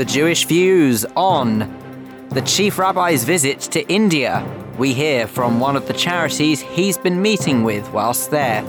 [0.00, 1.58] the Jewish Views on
[2.30, 4.42] the Chief Rabbi's visit to India.
[4.78, 8.62] We hear from one of the charities he's been meeting with whilst there.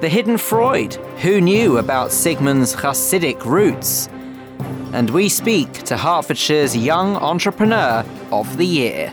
[0.00, 4.08] The Hidden Freud, who knew about Sigmund's Hasidic roots?
[4.94, 9.12] And we speak to Hertfordshire's Young Entrepreneur of the Year.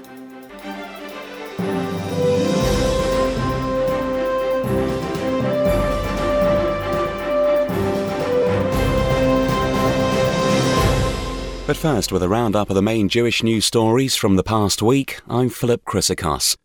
[11.68, 15.20] But first, with a roundup of the main Jewish news stories from the past week,
[15.28, 16.56] I'm Philip Chrysikos.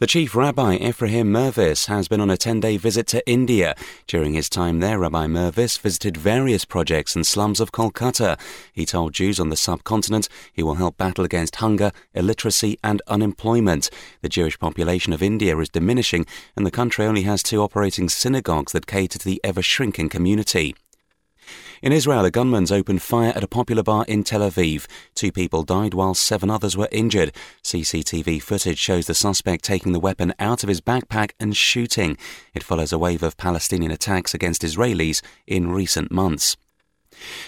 [0.00, 3.76] The chief rabbi, Ephraim Mirvis, has been on a 10 day visit to India.
[4.08, 8.36] During his time there, Rabbi Mirvis visited various projects and slums of Kolkata.
[8.72, 13.90] He told Jews on the subcontinent he will help battle against hunger, illiteracy, and unemployment.
[14.22, 18.72] The Jewish population of India is diminishing, and the country only has two operating synagogues
[18.72, 20.74] that cater to the ever shrinking community.
[21.82, 24.86] In Israel, a gunman's opened fire at a popular bar in Tel Aviv.
[25.16, 27.34] Two people died while seven others were injured.
[27.64, 32.16] CCTV footage shows the suspect taking the weapon out of his backpack and shooting.
[32.54, 36.56] It follows a wave of Palestinian attacks against Israelis in recent months.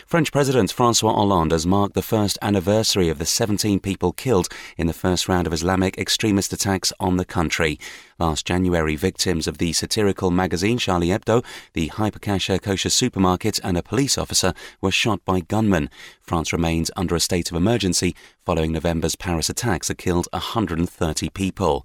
[0.06, 4.86] French President Francois Hollande has marked the first anniversary of the 17 people killed in
[4.86, 7.78] the first round of Islamic extremist attacks on the country.
[8.18, 13.82] Last January, victims of the satirical magazine Charlie Hebdo, the hyperkosher kosher supermarket, and a
[13.82, 15.90] police officer were shot by gunmen.
[16.22, 18.14] France remains under a state of emergency
[18.44, 21.84] following November's Paris attacks that killed 130 people.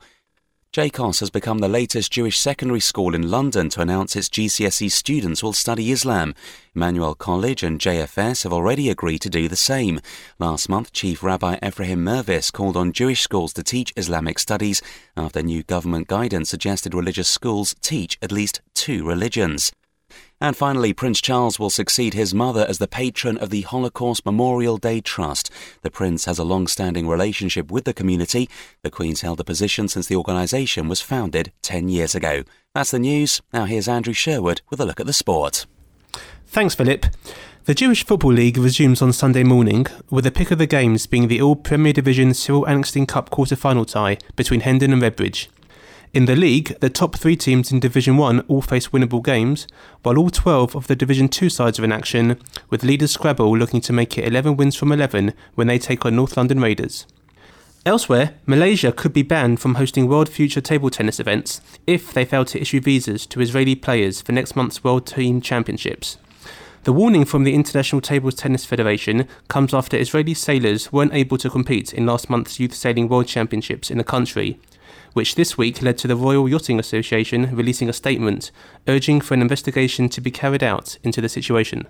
[0.71, 5.41] JCoSS has become the latest Jewish secondary school in London to announce its GCSE students
[5.41, 6.35] will study Islam.
[6.75, 9.99] Emmanuel College and JFS have already agreed to do the same.
[10.37, 14.79] Last month, Chief Rabbi Ephraim Mirvis called on Jewish schools to teach Islamic studies
[15.17, 19.71] after new government guidance suggested religious schools teach at least two religions.
[20.41, 24.77] And finally, Prince Charles will succeed his mother as the patron of the Holocaust Memorial
[24.77, 25.51] Day Trust.
[25.81, 28.49] The Prince has a long standing relationship with the community.
[28.83, 32.43] The Queen's held the position since the organisation was founded 10 years ago.
[32.73, 33.41] That's the news.
[33.51, 35.65] Now here's Andrew Sherwood with a look at the sport.
[36.47, 37.05] Thanks, Philip.
[37.65, 41.27] The Jewish Football League resumes on Sunday morning, with the pick of the games being
[41.27, 45.47] the All Premier Division Cyril Ensslin Cup quarter final tie between Hendon and Redbridge.
[46.11, 49.67] In the league, the top three teams in Division 1 all face winnable games,
[50.01, 52.39] while all 12 of the Division 2 sides are in action,
[52.71, 56.15] with leaders Scrabble looking to make it 11 wins from 11 when they take on
[56.15, 57.05] North London Raiders.
[57.85, 62.43] Elsewhere, Malaysia could be banned from hosting World Future table tennis events if they fail
[62.45, 66.17] to issue visas to Israeli players for next month's World Team Championships.
[66.85, 71.51] The warning from the International Table Tennis Federation comes after Israeli sailors weren't able to
[71.51, 74.59] compete in last month's Youth Sailing World Championships in the country
[75.13, 78.51] which this week led to the Royal Yachting Association releasing a statement
[78.87, 81.87] urging for an investigation to be carried out into the situation.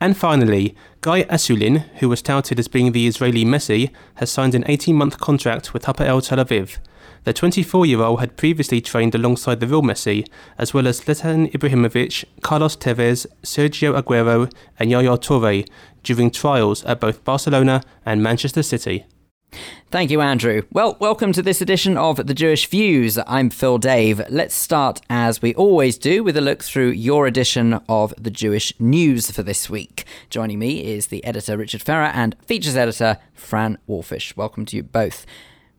[0.00, 4.64] And finally, Guy Asulin, who was touted as being the Israeli Messi, has signed an
[4.66, 6.78] 18 month contract with Hapoel Tel Aviv.
[7.24, 10.28] The 24 year old had previously trained alongside the real Messi,
[10.58, 15.66] as well as Zlatan Ibrahimovic, Carlos Tevez, Sergio Aguero, and Yaya Toure
[16.02, 19.06] during trials at both Barcelona and Manchester City.
[19.90, 20.62] Thank you, Andrew.
[20.72, 23.18] Well, welcome to this edition of The Jewish Views.
[23.26, 24.20] I'm Phil Dave.
[24.28, 28.72] Let's start, as we always do, with a look through your edition of The Jewish
[28.78, 30.04] News for this week.
[30.28, 34.36] Joining me is the editor, Richard Ferrer, and features editor, Fran Wolfisz.
[34.36, 35.24] Welcome to you both.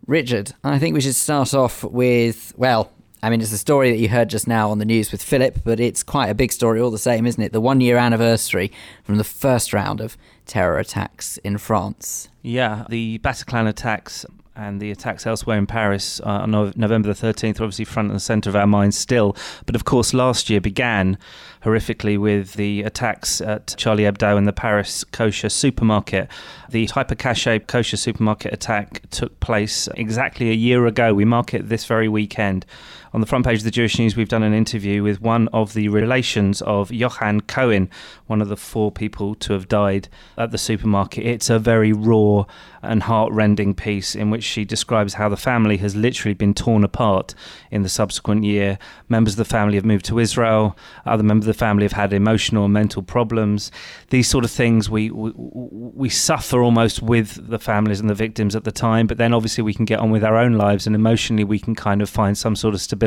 [0.06, 2.92] Richard, I think we should start off with, well,
[3.24, 5.60] I mean, it's a story that you heard just now on the news with Philip,
[5.64, 7.52] but it's quite a big story all the same, isn't it?
[7.52, 8.72] The one year anniversary
[9.04, 12.30] from the first round of terror attacks in France.
[12.44, 14.26] Yeah, the Bataclan attacks
[14.58, 18.22] and the attacks elsewhere in Paris uh, on November the 13th are obviously front and
[18.22, 19.36] centre of our minds still.
[19.66, 21.18] But of course, last year began
[21.64, 26.30] horrifically with the attacks at Charlie Hebdo and the Paris kosher supermarket.
[26.70, 31.14] The hyper kosher supermarket attack took place exactly a year ago.
[31.14, 32.66] We mark it this very weekend.
[33.14, 35.74] On the front page of the Jewish News, we've done an interview with one of
[35.74, 37.90] the relations of Yohan Cohen,
[38.28, 41.26] one of the four people to have died at the supermarket.
[41.26, 42.46] It's a very raw
[42.82, 47.34] and heartrending piece in which she describes how the family has literally been torn apart
[47.72, 48.78] in the subsequent year.
[49.10, 52.14] Members of the family have moved to Israel, other members of the family have had
[52.14, 53.72] emotional and mental problems.
[54.10, 58.56] These sort of things we, we, we suffer almost with the families and the victims
[58.56, 60.96] at the time, but then obviously we can get on with our own lives and
[60.96, 62.98] emotionally we can kind of find some sort of stability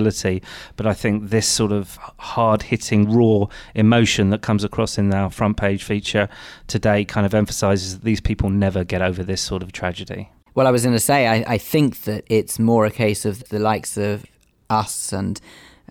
[0.77, 5.31] But I think this sort of hard hitting, raw emotion that comes across in our
[5.31, 6.29] front page feature
[6.67, 10.31] today kind of emphasizes that these people never get over this sort of tragedy.
[10.55, 13.49] Well, I was going to say, I, I think that it's more a case of
[13.49, 14.25] the likes of
[14.69, 15.41] us and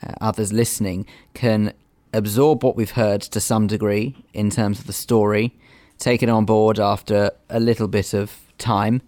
[0.04, 1.74] uh, others listening can
[2.14, 5.54] absorb what we've heard to some degree in terms of the story
[6.00, 9.02] take it on board after a little bit of time,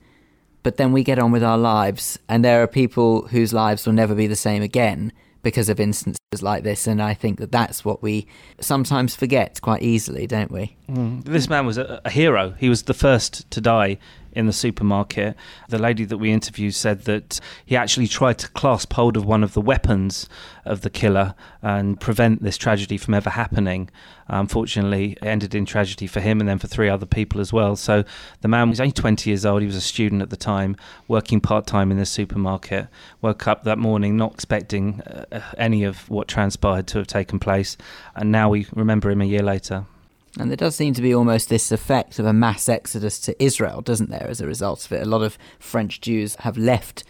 [0.64, 2.20] but then we get on with our lives.
[2.30, 5.12] And there are people whose lives will never be the same again
[5.44, 6.88] because of instances like this.
[6.88, 8.28] And I think that that's what we
[8.60, 10.76] sometimes forget quite easily, don't we?
[10.90, 11.24] Mm.
[11.24, 12.52] This man was a, a hero.
[12.60, 13.98] He was the first to die
[14.34, 15.36] in the supermarket.
[15.70, 19.44] The lady that we interviewed said that he actually tried to clasp hold of one
[19.44, 20.28] of the weapons
[20.66, 23.90] of the killer and prevent this tragedy from ever happening.
[24.28, 27.76] Unfortunately, it ended in tragedy for him and then for three other people as well.
[27.76, 28.04] So
[28.42, 29.62] the man was only 20 years old.
[29.62, 32.88] He was a student at the time, working part time in the supermarket.
[33.22, 37.76] Woke up that morning not expecting uh, any of what transpired to have taken place.
[38.16, 39.86] And now we remember him a year later.
[40.40, 43.82] And there does seem to be almost this effect of a mass exodus to Israel,
[43.82, 45.02] doesn't there, as a result of it?
[45.02, 47.04] A lot of French Jews have left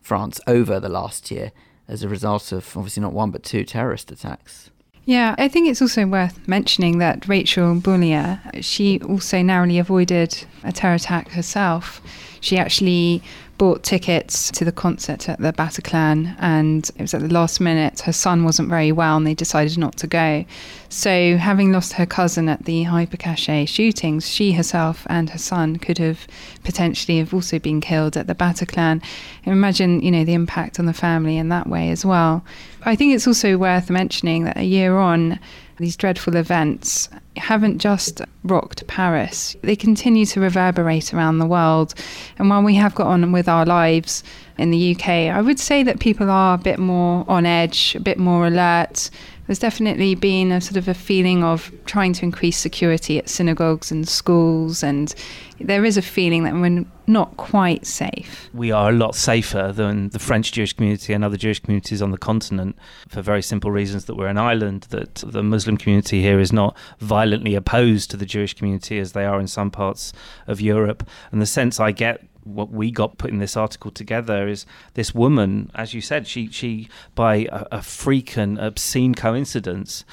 [0.00, 1.52] France over the last year
[1.88, 4.70] as a result of obviously not one but two terrorist attacks.
[5.06, 10.70] Yeah, I think it's also worth mentioning that Rachel Boulier, she also narrowly avoided a
[10.70, 12.02] terror attack herself.
[12.40, 13.22] She actually
[13.58, 18.00] bought tickets to the concert at the Bataclan, and it was at the last minute.
[18.00, 20.44] Her son wasn't very well, and they decided not to go.
[20.88, 25.98] So, having lost her cousin at the hypercacher shootings, she herself and her son could
[25.98, 26.26] have
[26.64, 29.02] potentially have also been killed at the Bataclan.
[29.44, 32.44] imagine, you know, the impact on the family in that way as well.
[32.84, 35.38] I think it's also worth mentioning that a year on,
[35.78, 41.94] these dreadful events haven't just rocked Paris, they continue to reverberate around the world.
[42.38, 44.22] And while we have got on with our lives
[44.58, 48.00] in the UK, I would say that people are a bit more on edge, a
[48.00, 49.10] bit more alert.
[49.48, 53.90] There's definitely been a sort of a feeling of trying to increase security at synagogues
[53.90, 55.14] and schools, and
[55.58, 58.50] there is a feeling that we're not quite safe.
[58.52, 62.10] We are a lot safer than the French Jewish community and other Jewish communities on
[62.10, 62.76] the continent
[63.08, 66.76] for very simple reasons that we're an island, that the Muslim community here is not
[66.98, 70.12] violently opposed to the Jewish community as they are in some parts
[70.46, 71.08] of Europe.
[71.32, 72.22] And the sense I get
[72.54, 76.88] what we got putting this article together is this woman, as you said, she she
[77.14, 80.04] by a, a freak and obscene coincidence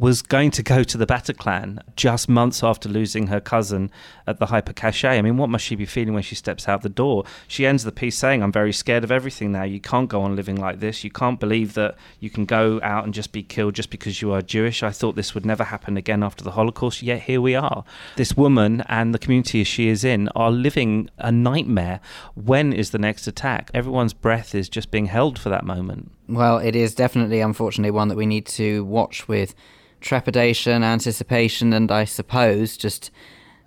[0.00, 3.90] was going to go to the Bataclan just months after losing her cousin
[4.26, 5.10] at the hypercacher.
[5.10, 7.24] I mean, what must she be feeling when she steps out the door?
[7.46, 9.64] She ends the piece saying, I'm very scared of everything now.
[9.64, 11.04] You can't go on living like this.
[11.04, 14.32] You can't believe that you can go out and just be killed just because you
[14.32, 14.82] are Jewish.
[14.82, 17.84] I thought this would never happen again after the Holocaust, yet here we are.
[18.16, 22.00] This woman and the community she is in are living a nightmare.
[22.34, 23.70] When is the next attack?
[23.74, 26.10] Everyone's breath is just being held for that moment.
[26.26, 29.54] Well, it is definitely, unfortunately, one that we need to watch with
[30.00, 33.10] trepidation, anticipation, and I suppose just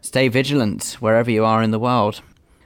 [0.02, 2.22] stay vigilant wherever you are in the world.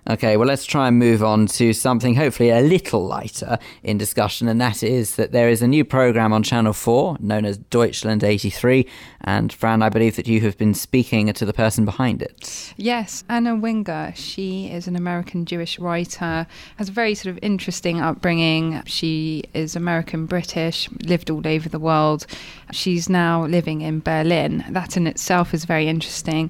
[0.09, 4.47] Okay, well, let's try and move on to something hopefully a little lighter in discussion,
[4.47, 8.23] and that is that there is a new program on Channel 4 known as Deutschland
[8.23, 8.87] 83.
[9.21, 12.73] And Fran, I believe that you have been speaking to the person behind it.
[12.77, 14.13] Yes, Anna Winger.
[14.15, 18.81] She is an American Jewish writer, has a very sort of interesting upbringing.
[18.85, 22.25] She is American British, lived all over the world.
[22.71, 24.63] She's now living in Berlin.
[24.69, 26.49] That in itself is very interesting.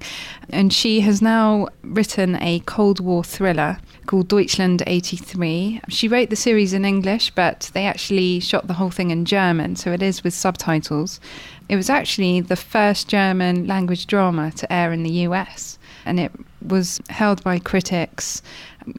[0.49, 3.77] And she has now written a Cold War thriller thriller
[4.07, 5.79] called Deutschland 83.
[5.87, 9.77] She wrote the series in English, but they actually shot the whole thing in German,
[9.77, 11.21] so it is with subtitles.
[11.69, 16.33] It was actually the first German language drama to air in the US, and it
[16.61, 18.41] was held by critics,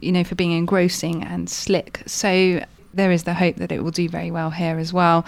[0.01, 2.01] you know, for being engrossing and slick.
[2.07, 5.25] So there is the hope that it will do very well here as well.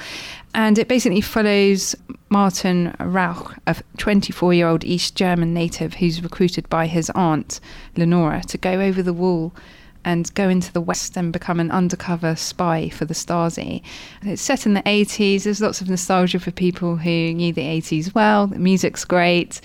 [0.53, 1.95] And it basically follows
[2.29, 7.59] Martin Rauch, a 24 year old East German native who's recruited by his aunt,
[7.95, 9.53] Lenora, to go over the wall
[10.03, 13.83] and go into the West and become an undercover spy for the Stasi.
[14.23, 15.43] It's set in the 80s.
[15.43, 18.47] There's lots of nostalgia for people who knew the 80s well.
[18.47, 19.61] The music's great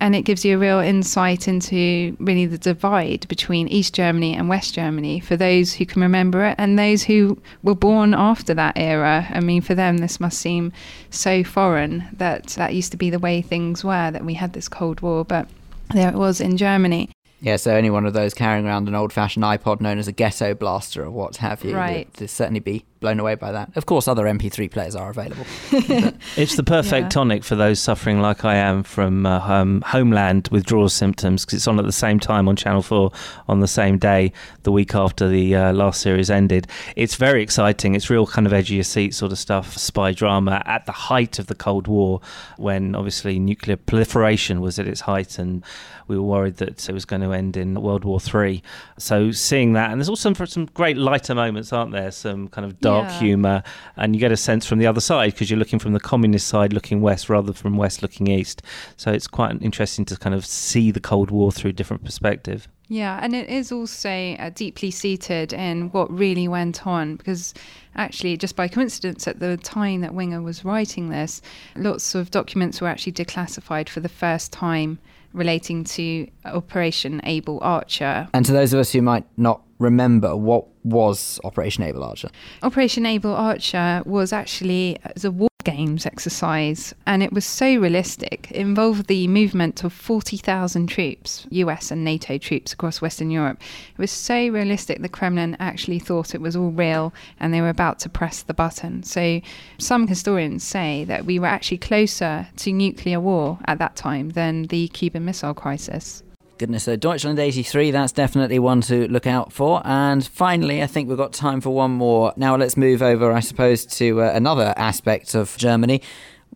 [0.00, 4.48] and it gives you a real insight into really the divide between East Germany and
[4.48, 8.76] West Germany for those who can remember it and those who were born after that
[8.76, 9.26] era.
[9.30, 10.72] I mean, for them, this must seem
[11.10, 14.68] so foreign that that used to be the way things were, that we had this
[14.68, 15.48] Cold War, but
[15.92, 17.10] there it was in Germany.
[17.42, 20.12] Yeah, so any one of those carrying around an old fashioned iPod known as a
[20.12, 22.08] ghetto blaster or what have you right.
[22.18, 23.74] would certainly be blown away by that.
[23.76, 25.44] Of course, other MP3 players are available.
[26.36, 27.08] it's the perfect yeah.
[27.08, 31.66] tonic for those suffering like I am from uh, um, Homeland withdrawal symptoms because it's
[31.66, 33.10] on at the same time on Channel 4
[33.48, 36.66] on the same day, the week after the uh, last series ended.
[36.94, 37.94] It's very exciting.
[37.94, 40.92] It's real kind of edge of your seat sort of stuff, spy drama at the
[40.92, 42.20] height of the Cold War
[42.58, 45.64] when obviously nuclear proliferation was at its height and
[46.10, 48.62] we were worried that it was going to end in World War Three.
[48.98, 52.10] So seeing that, and there's also some, some great lighter moments, aren't there?
[52.10, 53.18] Some kind of dark Yeah.
[53.26, 53.62] humour,
[53.96, 56.46] and you get a sense from the other side because you're looking from the communist
[56.48, 58.62] side looking west rather than from west looking east.
[58.96, 62.68] So it's quite interesting to kind of see the Cold War through a different perspective.
[62.92, 67.54] Yeah, and it is also uh, deeply seated in what really went on because
[67.94, 71.40] actually, just by coincidence, at the time that Winger was writing this,
[71.76, 74.98] lots of documents were actually declassified for the first time
[75.32, 78.28] relating to Operation Able Archer.
[78.34, 82.30] And to those of us who might not remember, what was Operation Able Archer?
[82.62, 88.50] Operation Able Archer was actually uh, the war games exercise, and it was so realistic.
[88.50, 93.60] It involved the movement of 40,000 troops, US and NATO troops across Western Europe.
[93.92, 97.68] It was so realistic, the Kremlin actually thought it was all real and they were
[97.68, 99.02] about to press the button.
[99.02, 99.40] So,
[99.78, 104.64] some historians say that we were actually closer to nuclear war at that time than
[104.64, 106.22] the Cuban Missile Crisis.
[106.60, 109.80] Goodness, so Deutschland 83, that's definitely one to look out for.
[109.82, 112.34] And finally, I think we've got time for one more.
[112.36, 116.02] Now let's move over, I suppose, to uh, another aspect of Germany.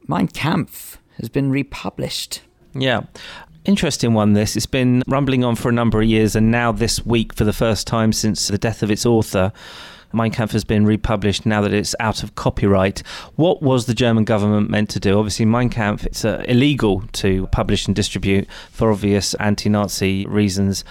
[0.07, 2.43] Mein Kampf has been republished.
[2.75, 3.05] Yeah.
[3.65, 4.57] Interesting one, this.
[4.57, 7.55] It's been rumbling on for a number of years, and now this week, for the
[7.55, 9.53] first time since the death of its author,
[10.15, 13.03] Mein Kampf has been republished now that it's out of copyright.
[13.37, 15.19] What was the German government meant to do?
[15.19, 20.85] Obviously, Mein Kampf, it's uh, illegal to publish and distribute for obvious anti Nazi reasons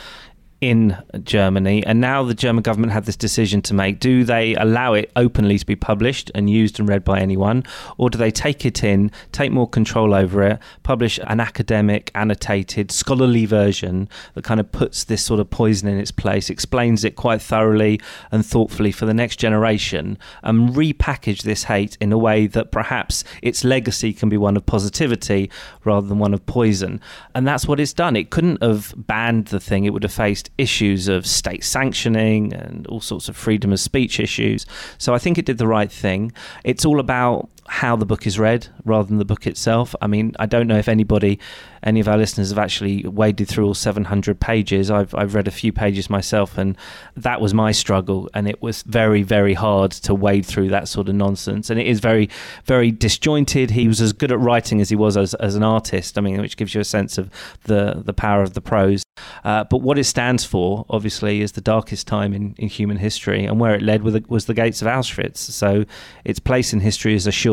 [0.63, 1.85] in Germany.
[1.85, 3.99] And now the German government had this decision to make.
[3.99, 7.65] Do they allow it openly to be published and used and read by anyone?
[7.97, 12.93] Or do they take it in, take more control over it, publish an academic, annotated,
[12.93, 17.17] scholarly version that kind of puts this sort of poison in its place, explains it
[17.17, 17.99] quite thoroughly
[18.31, 23.25] and thoughtfully for the next generation, and repackage this hate in a way that perhaps
[23.41, 25.51] its legacy can be one of positivity
[25.83, 27.01] rather than one of poison?
[27.35, 28.15] And that's what it's done.
[28.15, 32.85] It couldn't have banned the thing, it would have faced issues of state sanctioning and
[32.87, 34.65] all sorts of freedom of speech issues.
[34.97, 36.31] So I think it did the right thing.
[36.63, 39.95] It's all about how the book is read rather than the book itself.
[40.01, 41.39] I mean, I don't know if anybody,
[41.81, 44.91] any of our listeners have actually waded through all 700 pages.
[44.91, 46.77] I've, I've read a few pages myself, and
[47.15, 48.29] that was my struggle.
[48.33, 51.69] And it was very, very hard to wade through that sort of nonsense.
[51.69, 52.29] And it is very,
[52.65, 53.71] very disjointed.
[53.71, 56.17] He was as good at writing as he was as, as an artist.
[56.17, 57.29] I mean, which gives you a sense of
[57.63, 59.03] the, the power of the prose.
[59.43, 63.45] Uh, but what it stands for, obviously, is the darkest time in, in human history,
[63.45, 65.37] and where it led was the, was the gates of Auschwitz.
[65.37, 65.85] So
[66.25, 67.52] its place in history is assured,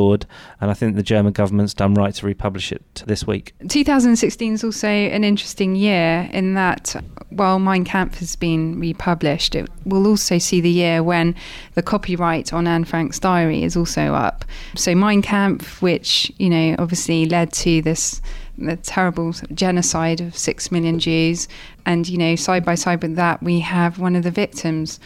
[0.60, 3.54] and I think the German government's done right to republish it this week.
[3.68, 6.96] 2016 is also an interesting year in that
[7.30, 11.34] while Mein Kampf has been republished, it will also see the year when
[11.74, 14.44] the copyright on Anne Frank's diary is also up.
[14.76, 18.20] So Mein Kampf, which, you know, obviously led to this
[18.58, 21.48] the terrible genocide of six million Jews.
[21.86, 25.00] And, you know, side by side with that, we have one of the victims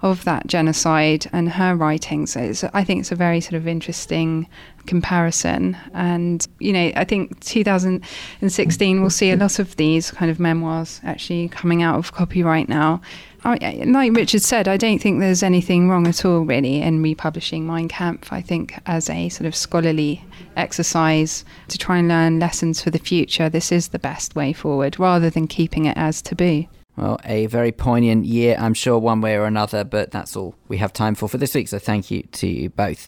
[0.00, 2.32] of that genocide and her writings.
[2.32, 4.46] So I think it's a very sort of interesting
[4.86, 5.76] comparison.
[5.92, 11.00] And, you know, I think 2016 we'll see a lot of these kind of memoirs
[11.02, 13.00] actually coming out of copyright now.
[13.44, 17.66] I, like Richard said, I don't think there's anything wrong at all, really, in republishing
[17.66, 18.32] Mein Kampf.
[18.32, 20.24] I think as a sort of scholarly
[20.56, 24.98] exercise to try and learn lessons for the future, this is the best way forward,
[24.98, 26.66] rather than keeping it as taboo.
[26.98, 30.78] Well, a very poignant year, I'm sure, one way or another, but that's all we
[30.78, 33.06] have time for for this week, so thank you to you both.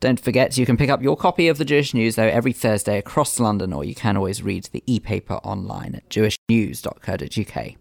[0.00, 2.96] Don't forget, you can pick up your copy of the Jewish News, though, every Thursday
[2.96, 7.74] across London, or you can always read the e paper online at jewishnews.co.uk.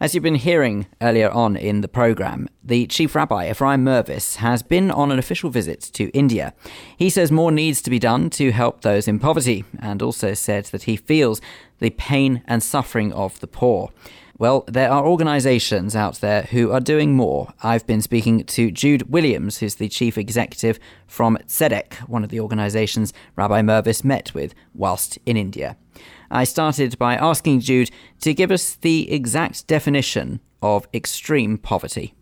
[0.00, 4.62] As you've been hearing earlier on in the programme, the Chief Rabbi, Ephraim Mirvis, has
[4.62, 6.54] been on an official visit to India.
[6.96, 10.64] He says more needs to be done to help those in poverty, and also said
[10.66, 11.42] that he feels
[11.78, 13.90] the pain and suffering of the poor.
[14.38, 17.54] Well, there are organisations out there who are doing more.
[17.62, 22.40] I've been speaking to Jude Williams, who's the chief executive from Tzedek, one of the
[22.40, 25.78] organisations Rabbi Mirvis met with whilst in India.
[26.30, 27.90] I started by asking Jude
[28.20, 32.12] to give us the exact definition of extreme poverty.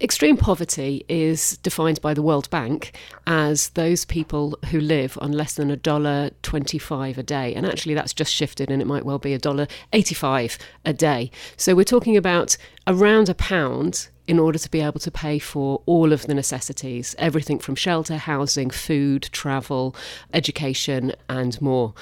[0.00, 5.54] Extreme poverty is defined by the World Bank as those people who live on less
[5.54, 9.18] than a dollar twenty-five a day, and actually that's just shifted, and it might well
[9.18, 11.32] be a dollar eighty-five a day.
[11.56, 15.82] So we're talking about around a pound in order to be able to pay for
[15.84, 19.96] all of the necessities, everything from shelter, housing, food, travel,
[20.32, 21.92] education, and more.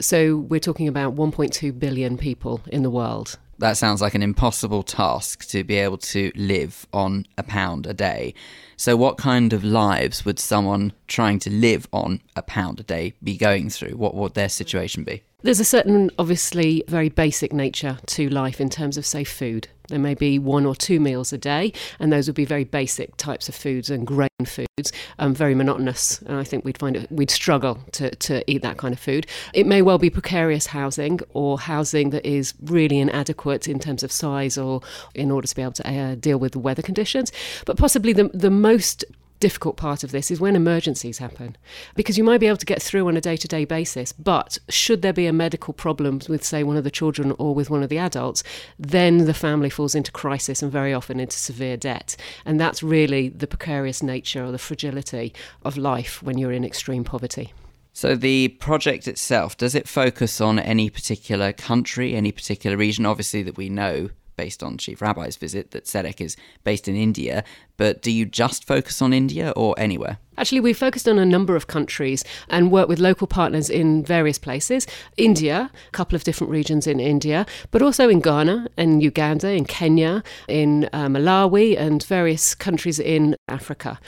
[0.00, 3.38] So we're talking about 1.2 billion people in the world.
[3.58, 7.94] That sounds like an impossible task to be able to live on a pound a
[7.94, 8.34] day.
[8.76, 13.14] So, what kind of lives would someone trying to live on a pound a day
[13.22, 13.96] be going through?
[13.96, 15.22] What would their situation be?
[15.44, 19.68] There's a certain, obviously, very basic nature to life in terms of, say, food.
[19.88, 23.14] There may be one or two meals a day, and those would be very basic
[23.18, 26.22] types of foods and grain foods, um, very monotonous.
[26.22, 29.26] And I think we'd find it, we'd struggle to, to eat that kind of food.
[29.52, 34.10] It may well be precarious housing or housing that is really inadequate in terms of
[34.10, 34.80] size or
[35.14, 37.30] in order to be able to uh, deal with the weather conditions.
[37.66, 39.04] But possibly the, the most
[39.40, 41.56] difficult part of this is when emergencies happen
[41.94, 44.12] because you might be able to get through on a day to day basis.
[44.12, 47.70] But should there be a medical problem with, say, one of the children or with
[47.70, 48.42] one of the adults,
[48.78, 52.16] then the family falls into crisis and very often into severe debt.
[52.44, 55.32] And that's really the precarious nature or the fragility
[55.64, 57.52] of life when you're in extreme poverty.
[57.92, 63.06] So, the project itself, does it focus on any particular country, any particular region?
[63.06, 67.44] Obviously, that we know based on Chief Rabbi's visit, that Tzedek is based in India.
[67.76, 70.18] But do you just focus on India or anywhere?
[70.36, 74.38] Actually, we focused on a number of countries and worked with local partners in various
[74.38, 74.86] places.
[75.16, 79.64] India, a couple of different regions in India, but also in Ghana, in Uganda, in
[79.64, 84.00] Kenya, in uh, Malawi, and various countries in Africa.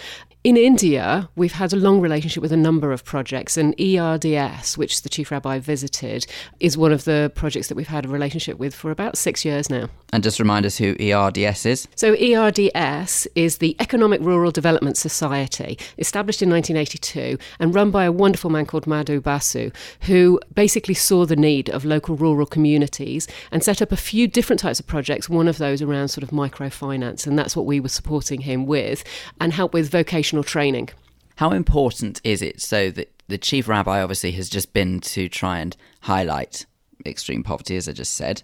[0.47, 5.03] In India, we've had a long relationship with a number of projects, and ERDS, which
[5.03, 6.25] the Chief Rabbi visited,
[6.61, 9.69] is one of the projects that we've had a relationship with for about six years
[9.69, 9.89] now.
[10.13, 11.89] And just remind us who ERDS is.
[11.97, 18.13] So, ERDS is the Economic Rural Development Society, established in 1982 and run by a
[18.13, 19.71] wonderful man called Madhu Basu,
[20.03, 24.61] who basically saw the need of local rural communities and set up a few different
[24.61, 27.89] types of projects, one of those around sort of microfinance, and that's what we were
[27.89, 29.05] supporting him with,
[29.41, 30.89] and help with vocational training.
[31.37, 35.59] How important is it so that the chief rabbi obviously has just been to try
[35.59, 36.65] and highlight
[37.05, 38.43] extreme poverty, as I just said,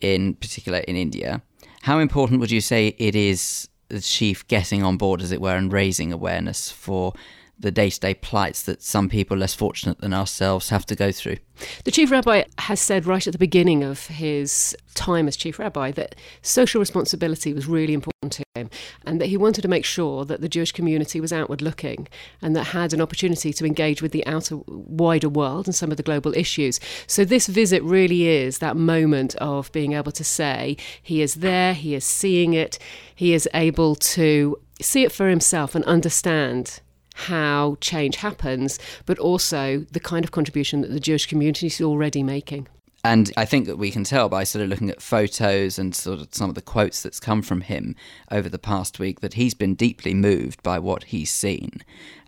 [0.00, 1.42] in particular in India?
[1.82, 5.56] How important would you say it is the chief getting on board, as it were,
[5.56, 7.14] and raising awareness for
[7.58, 11.12] the day to day plights that some people less fortunate than ourselves have to go
[11.12, 11.36] through?
[11.84, 15.90] The chief rabbi has said right at the beginning of his time as chief rabbi
[15.92, 18.70] that social responsibility was really important to him
[19.04, 22.08] and that he wanted to make sure that the Jewish community was outward looking
[22.42, 25.96] and that had an opportunity to engage with the outer wider world and some of
[25.96, 26.80] the global issues.
[27.06, 31.74] So this visit really is that moment of being able to say he is there,
[31.74, 32.78] he is seeing it,
[33.14, 36.80] he is able to see it for himself and understand
[37.14, 42.22] how change happens, but also the kind of contribution that the Jewish community is already
[42.22, 42.68] making.
[43.04, 46.20] And I think that we can tell by sort of looking at photos and sort
[46.20, 47.94] of some of the quotes that's come from him
[48.30, 51.82] over the past week that he's been deeply moved by what he's seen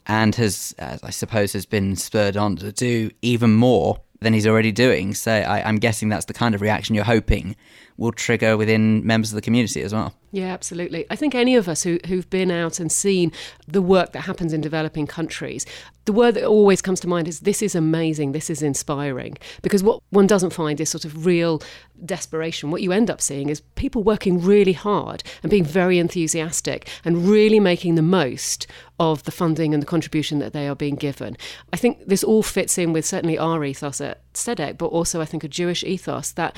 [0.07, 4.71] and has, I suppose, has been spurred on to do even more than he's already
[4.71, 5.15] doing.
[5.15, 7.57] So I, am guessing that's the kind of reaction you're hoping
[7.97, 10.13] will trigger within members of the community as well.
[10.33, 11.07] Yeah, absolutely.
[11.09, 13.33] I think any of us who, who've been out and seen
[13.67, 15.65] the work that happens in developing countries,
[16.05, 19.39] the word that always comes to mind is this is amazing, this is inspiring.
[19.63, 21.63] Because what one doesn't find is sort of real
[22.05, 22.71] desperation.
[22.71, 27.27] What you end up seeing is people working really hard and being very enthusiastic and
[27.27, 28.67] really making the most
[28.99, 31.37] of the funding and the contribution that they are being given.
[31.73, 35.25] I think this all fits in with certainly our ethos at Tzedek, but also I
[35.25, 36.57] think a Jewish ethos that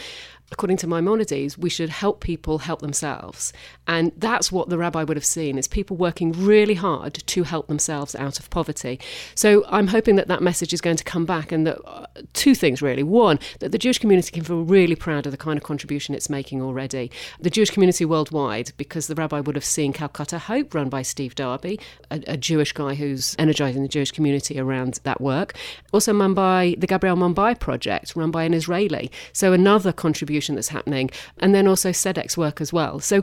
[0.50, 3.52] according to Maimonides, we should help people help themselves.
[3.86, 7.68] And that's what the rabbi would have seen is people working really hard to help
[7.68, 8.98] themselves out of poverty.
[9.34, 12.54] So I'm hoping that that message is going to come back and that uh, two
[12.54, 13.02] things really.
[13.02, 16.30] One, that the Jewish community can feel really proud of the kind of contribution it's
[16.30, 17.10] making already.
[17.40, 21.34] The Jewish community worldwide, because the rabbi would have seen Calcutta Hope run by Steve
[21.34, 21.78] Darby,
[22.10, 25.54] a, a Jewish guy who's energizing the Jewish community around that work.
[25.92, 29.10] Also Mumbai, the Gabriel Mumbai project run by an Israeli.
[29.32, 33.00] So another contribution contribution that's happening, and then also Tzedek's work as well.
[33.00, 33.22] So,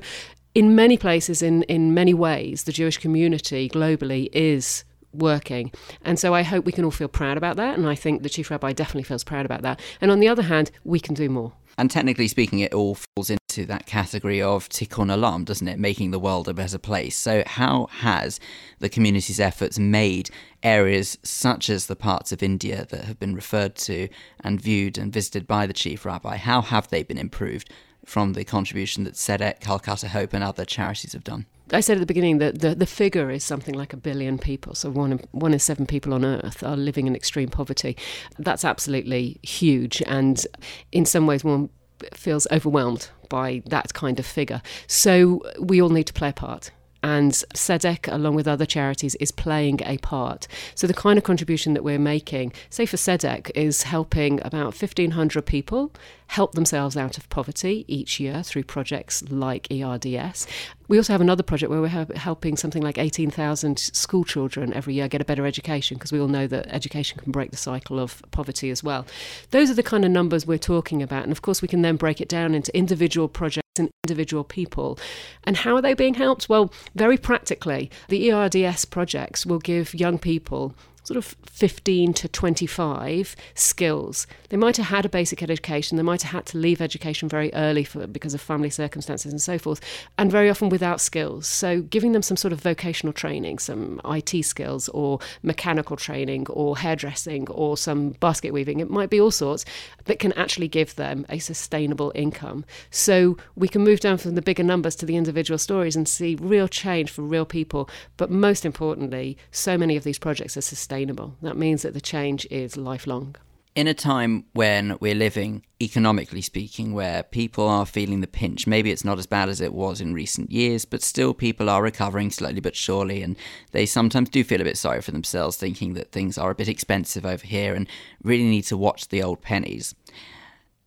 [0.54, 5.72] in many places, in, in many ways, the Jewish community globally is working.
[6.02, 7.78] And so I hope we can all feel proud about that.
[7.78, 9.82] And I think the Chief Rabbi definitely feels proud about that.
[10.00, 11.52] And on the other hand, we can do more.
[11.78, 15.78] And technically speaking, it all falls into that category of tikkun olam, doesn't it?
[15.78, 17.18] Making the world a better place.
[17.18, 18.40] So, how has
[18.80, 20.30] the community's efforts made
[20.64, 24.08] areas such as the parts of India that have been referred to
[24.42, 27.70] and viewed and visited by the chief rabbi, how have they been improved
[28.06, 31.46] from the contribution that Tzedek, Calcutta Hope, and other charities have done?
[31.72, 34.76] I said at the beginning that the, the figure is something like a billion people.
[34.76, 37.98] So one in, one in seven people on Earth are living in extreme poverty.
[38.38, 40.46] That's absolutely huge, and
[40.92, 41.70] in some ways, one
[42.14, 44.62] feels overwhelmed by that kind of figure.
[44.88, 46.72] So we all need to play a part.
[47.06, 50.48] And Tzedek, along with other charities, is playing a part.
[50.74, 55.46] So the kind of contribution that we're making, say for Tzedek, is helping about 1,500
[55.46, 55.92] people
[56.30, 60.48] help themselves out of poverty each year through projects like ERDS.
[60.88, 65.08] We also have another project where we're helping something like 18,000 school children every year
[65.08, 68.24] get a better education because we all know that education can break the cycle of
[68.32, 69.06] poverty as well.
[69.52, 71.22] Those are the kind of numbers we're talking about.
[71.22, 74.98] And of course, we can then break it down into individual projects and individual people.
[75.44, 76.50] And how are they being helped?
[76.50, 80.74] Well, very practically, the ERDS projects will give young people
[81.06, 84.26] sort of 15 to 25 skills.
[84.50, 87.54] They might have had a basic education, they might have had to leave education very
[87.54, 89.82] early for, because of family circumstances and so forth,
[90.18, 91.48] and very often without skills.
[91.48, 96.76] So, giving them some sort of vocational training, some IT skills, or mechanical training, or
[96.78, 99.64] hairdressing, or some basket weaving, it might be all sorts
[100.06, 102.66] that can actually give them a sustainable income.
[102.90, 106.36] So, we can move down from the bigger numbers to the individual stories and see
[106.36, 107.88] real change for real people.
[108.18, 111.36] But most importantly, so many of these projects are sustainable sustainable.
[111.42, 113.36] That means that the change is lifelong.
[113.76, 118.90] In a time when we're living, economically speaking, where people are feeling the pinch, maybe
[118.90, 122.32] it's not as bad as it was in recent years, but still people are recovering
[122.32, 123.36] slowly but surely, and
[123.72, 126.70] they sometimes do feel a bit sorry for themselves, thinking that things are a bit
[126.70, 127.90] expensive over here and
[128.24, 129.94] really need to watch the old pennies.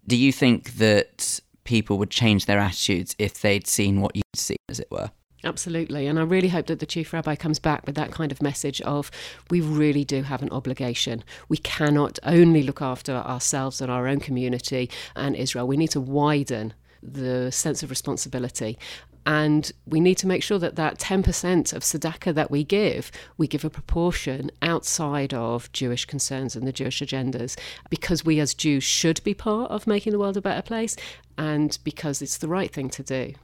[0.06, 4.56] Do you think that people would change their attitudes if they'd seen what you'd seen,
[4.70, 5.10] as it were?
[5.44, 6.06] Absolutely.
[6.08, 8.80] And I really hope that the Chief Rabbi comes back with that kind of message
[8.80, 9.10] of
[9.50, 11.22] we really do have an obligation.
[11.48, 15.68] We cannot only look after ourselves and our own community and Israel.
[15.68, 18.78] We need to widen the sense of responsibility.
[19.26, 23.46] And we need to make sure that that 10% of tzedakah that we give, we
[23.46, 27.56] give a proportion outside of Jewish concerns and the Jewish agendas,
[27.90, 30.96] because we as Jews should be part of making the world a better place
[31.36, 33.34] and because it's the right thing to do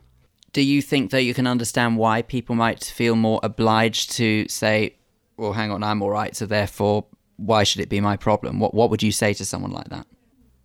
[0.55, 4.95] do you think that you can understand why people might feel more obliged to say,
[5.37, 8.61] well, hang on, I'm all right, so therefore, why should it be my problem?
[8.61, 10.07] What, what would you say to someone like that?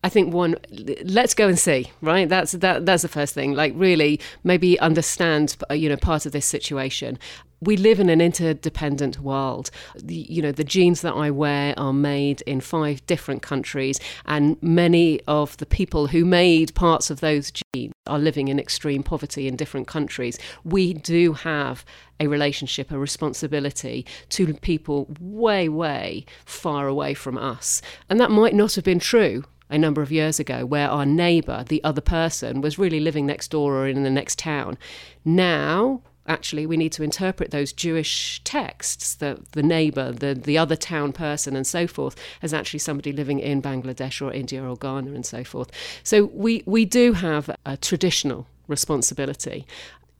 [0.04, 0.56] I think one,
[1.04, 2.30] let's go and see, right?
[2.30, 2.86] That's that.
[2.86, 3.54] That's the first thing.
[3.54, 7.20] Like, really, maybe understand, uh, you know, part of this situation
[7.62, 9.70] we live in an interdependent world.
[9.96, 14.62] The, you know, the jeans that I wear are made in five different countries, and
[14.62, 19.48] many of the people who made parts of those jeans are living in extreme poverty
[19.48, 20.40] in different countries.
[20.64, 21.86] We do have
[22.20, 27.82] a relationship, a responsibility to people way, way far away from us.
[28.10, 31.64] And that might not have been true a number of years ago where our neighbour,
[31.68, 34.78] the other person, was really living next door or in the next town.
[35.24, 40.76] Now actually we need to interpret those Jewish texts, the, the neighbor, the, the other
[40.76, 45.12] town person, and so forth, as actually somebody living in Bangladesh or India or Ghana
[45.12, 45.72] and so forth.
[46.04, 49.66] So we, we do have a traditional responsibility.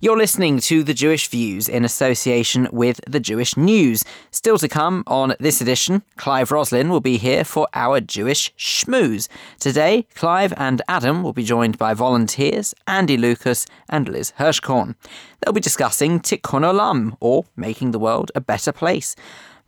[0.00, 4.04] You're listening to The Jewish Views in association with The Jewish News.
[4.30, 9.28] Still to come on this edition, Clive Roslin will be here for our Jewish Schmooze.
[9.60, 14.96] Today, Clive and Adam will be joined by volunteers Andy Lucas and Liz Hirschkorn.
[15.40, 19.14] They'll be discussing Tikkun Olam, or making the world a better place.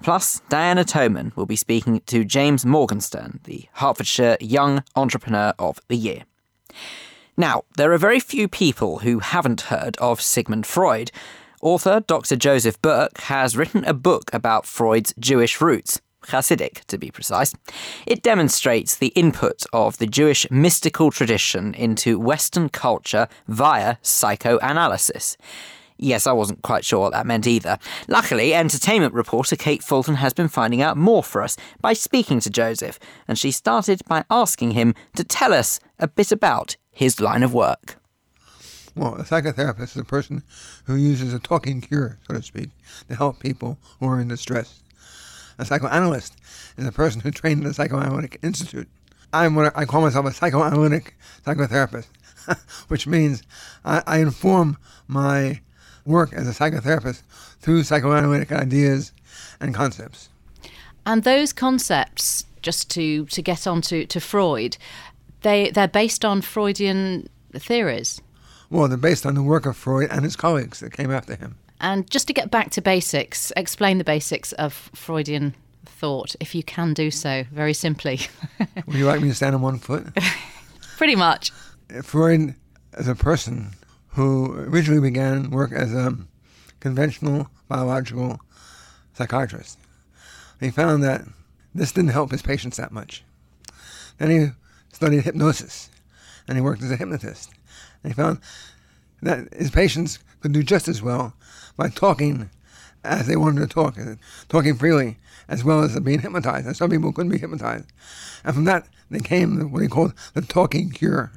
[0.03, 5.97] Plus, Diana Toman will be speaking to James Morgenstern, the Hertfordshire Young Entrepreneur of the
[5.97, 6.25] Year.
[7.37, 11.11] Now, there are very few people who haven't heard of Sigmund Freud.
[11.61, 12.37] Author Dr.
[12.37, 17.53] Joseph Berke has written a book about Freud's Jewish roots, Hasidic to be precise.
[18.07, 25.37] It demonstrates the input of the Jewish mystical tradition into Western culture via psychoanalysis.
[25.97, 27.79] Yes, I wasn't quite sure what that meant either.
[28.09, 32.51] Luckily, entertainment reporter Kate Fulton has been finding out more for us by speaking to
[32.51, 37.43] Joseph, and she started by asking him to tell us a bit about his line
[37.43, 37.97] of work.
[38.97, 40.43] Well, a psychotherapist is a person
[40.85, 42.71] who uses a talking cure, so to speak,
[43.09, 44.83] to help people who are in distress.
[45.59, 46.37] A psychoanalyst
[46.77, 48.89] is a person who trained in the Psychoanalytic Institute.
[49.33, 52.07] I'm what I call myself a psychoanalytic psychotherapist,
[52.89, 53.43] which means
[53.85, 54.77] I, I inform
[55.09, 55.61] my
[56.05, 57.23] work as a psychotherapist
[57.61, 59.13] through psychoanalytic ideas
[59.61, 60.29] and concepts.
[61.07, 64.77] And those concepts, just to, to get on to, to Freud,
[65.43, 68.21] they, they're based on Freudian theories.
[68.71, 71.57] Well, they're based on the work of Freud and his colleagues that came after him.
[71.81, 76.63] And just to get back to basics, explain the basics of Freudian thought, if you
[76.63, 78.21] can do so, very simply.
[78.87, 80.07] Would you like me to stand on one foot?
[80.97, 81.51] Pretty much.
[82.03, 82.55] Freud,
[82.95, 83.71] as a person,
[84.15, 86.17] who originally began work as a
[86.81, 88.41] conventional biological
[89.15, 89.79] psychiatrist.
[90.61, 91.23] He found that
[91.75, 93.25] this didn't help his patients that much.
[94.19, 94.49] Then he
[94.93, 95.91] studied hypnosis,
[96.47, 97.51] and he worked as a hypnotist.
[98.03, 98.39] And he found
[99.23, 101.35] that his patients could do just as well
[101.77, 102.51] by talking
[103.03, 103.99] as they wanted to talk,
[104.49, 106.67] talking freely, as well as being hypnotized.
[106.67, 107.87] And some people couldn't be hypnotized.
[108.45, 111.33] And from that, they came what he called the talking cure.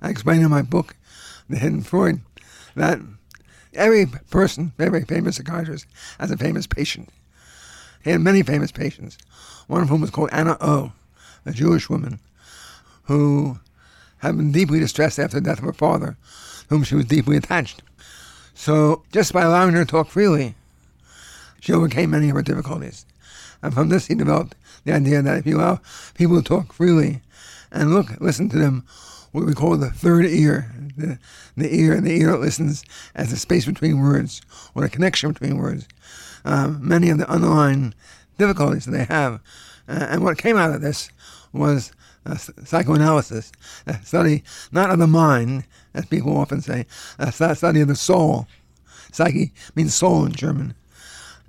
[0.00, 0.96] I explain in my book
[1.48, 2.20] the hidden Freud,
[2.74, 2.98] that
[3.74, 5.86] every person, every famous psychiatrist,
[6.18, 7.08] has a famous patient.
[8.02, 9.18] He had many famous patients,
[9.66, 10.92] one of whom was called Anna O,
[11.46, 12.18] a Jewish woman
[13.04, 13.58] who
[14.18, 16.16] had been deeply distressed after the death of her father,
[16.68, 17.82] whom she was deeply attached.
[18.54, 20.54] So, just by allowing her to talk freely,
[21.60, 23.06] she overcame many of her difficulties.
[23.62, 25.80] And from this, he developed the idea that if you allow
[26.14, 27.22] people to talk freely
[27.70, 28.84] and look, listen to them
[29.32, 31.18] what we call the third ear, the,
[31.56, 34.42] the ear, the ear listens as a space between words
[34.74, 35.88] or a connection between words.
[36.44, 37.94] Um, many of the underlying
[38.38, 39.40] difficulties that they have.
[39.88, 41.10] Uh, and what came out of this
[41.52, 41.92] was
[42.64, 43.52] psychoanalysis,
[43.86, 45.64] a study not of the mind,
[45.94, 46.86] as people often say,
[47.18, 48.46] a study of the soul.
[49.12, 50.74] Psyche means soul in German.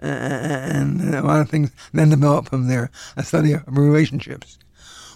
[0.02, 4.58] Uh, and a lot of things then develop from there, a study of relationships.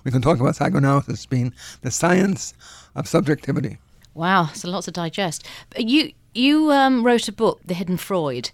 [0.07, 2.53] We can talk about psychoanalysis being the science
[2.95, 3.77] of subjectivity.
[4.13, 5.45] Wow, so lots to digest.
[5.75, 8.51] You you um, wrote a book, The Hidden Freud.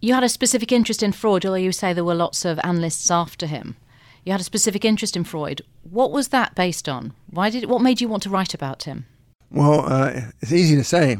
[0.00, 3.08] You had a specific interest in Freud, although you say there were lots of analysts
[3.08, 3.76] after him.
[4.24, 5.62] You had a specific interest in Freud.
[5.88, 7.12] What was that based on?
[7.30, 9.06] Why did what made you want to write about him?
[9.48, 11.18] Well, uh, it's easy to say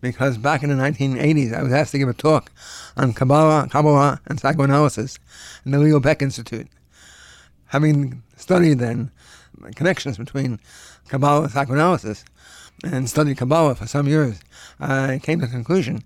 [0.00, 2.52] because back in the 1980s, I was asked to give a talk
[2.96, 5.18] on Kabbalah, Kabbalah and psychoanalysis
[5.64, 6.68] in the Leo Baeck Institute.
[7.68, 9.10] Having studied then
[9.74, 10.60] connections between
[11.08, 12.24] Kabbalah and psychoanalysis
[12.84, 14.40] and studied Kabbalah for some years,
[14.78, 16.02] I came to the conclusion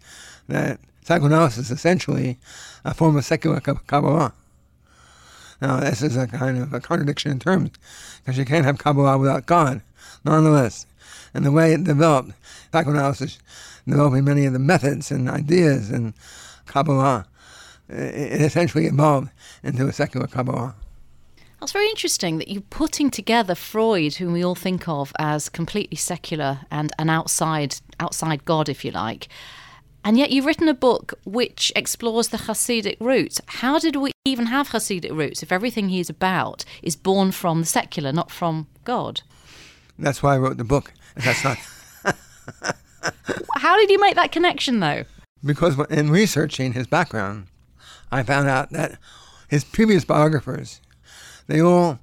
[0.48, 2.38] that psychoanalysis is essentially
[2.84, 4.32] a form of secular Kabbalah.
[5.60, 7.70] Now, this is a kind of a contradiction in terms,
[8.18, 9.82] because you can't have Kabbalah without God,
[10.24, 10.86] nonetheless.
[11.34, 12.32] And the way it developed,
[12.72, 13.38] psychoanalysis
[13.86, 16.14] developing many of the methods and ideas in
[16.66, 17.26] Kabbalah,
[17.88, 19.30] it essentially evolved
[19.62, 20.74] into a secular Kabbalah.
[21.62, 25.96] That's very interesting that you're putting together Freud, whom we all think of as completely
[25.96, 29.28] secular and an outside outside God, if you like.
[30.04, 33.40] And yet you've written a book which explores the Hasidic roots.
[33.46, 37.66] How did we even have Hasidic roots if everything he's about is born from the
[37.66, 39.22] secular, not from God?
[39.96, 40.92] That's why I wrote the book.
[41.14, 41.58] That's not.
[43.58, 45.04] How did you make that connection, though?
[45.44, 47.46] Because in researching his background,
[48.10, 48.98] I found out that
[49.46, 50.80] his previous biographers
[51.52, 51.98] they all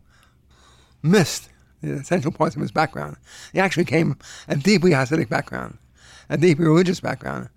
[1.01, 1.49] missed
[1.81, 3.17] the essential parts of his background.
[3.51, 4.15] He actually came
[4.47, 5.79] a deeply Hasidic background,
[6.29, 7.49] a deeply religious background,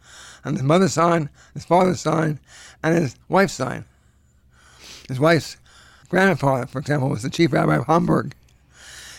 [0.42, 2.38] on his mother's side, his father's side,
[2.83, 3.85] and his wife's side.
[5.07, 5.59] His wife's
[6.09, 8.35] grandfather, for example, was the chief rabbi of Hamburg.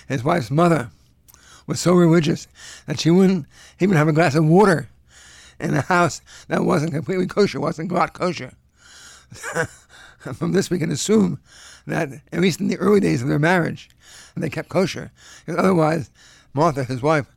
[0.08, 0.90] His wife's mother
[1.68, 2.48] was so religious
[2.88, 3.46] that she wouldn't
[3.80, 4.90] even have a glass of water
[5.60, 8.54] in a house that wasn't completely kosher, wasn't glatt kosher.
[10.34, 11.40] From this, we can assume
[11.86, 13.90] that, at least in the early days of their marriage,
[14.36, 15.12] they kept kosher.
[15.46, 16.10] Because otherwise,
[16.54, 17.28] Martha, his wife,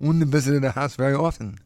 [0.00, 1.58] wouldn't have visited the house very often.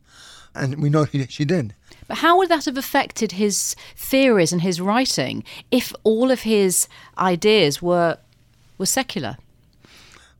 [0.55, 1.75] And we know she, she did.
[2.07, 6.89] But how would that have affected his theories and his writing if all of his
[7.19, 8.19] ideas were,
[8.79, 9.37] were secular?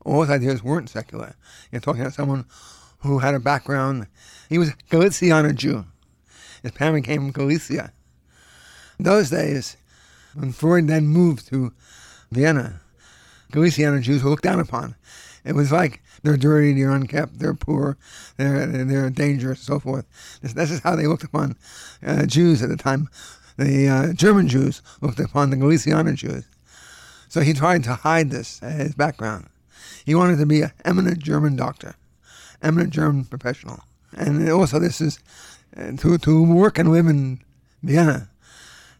[0.05, 1.35] All his ideas weren't secular.
[1.71, 2.45] You're talking about someone
[2.99, 4.07] who had a background.
[4.49, 5.85] He was Galician Jew.
[6.63, 7.91] His family came from Galicia.
[8.97, 9.77] In those days,
[10.33, 11.73] when Freud then moved to
[12.31, 12.81] Vienna,
[13.51, 14.95] Galician Jews were looked down upon.
[15.43, 17.97] It was like they're dirty, they're unkept, they're poor,
[18.37, 20.05] they're they're dangerous, so forth.
[20.41, 21.55] This, this is how they looked upon
[22.05, 23.09] uh, Jews at the time.
[23.57, 26.45] The uh, German Jews looked upon the Galicianer Jews.
[27.27, 29.47] So he tried to hide this, uh, his background.
[30.05, 31.95] He wanted to be an eminent German doctor,
[32.61, 33.83] eminent German professional.
[34.15, 35.19] And also, this is
[35.77, 37.41] uh, to, to work and live in
[37.83, 38.29] Vienna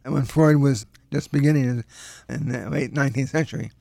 [0.04, 1.84] And when Freud was just beginning
[2.28, 3.72] in the late 19th century.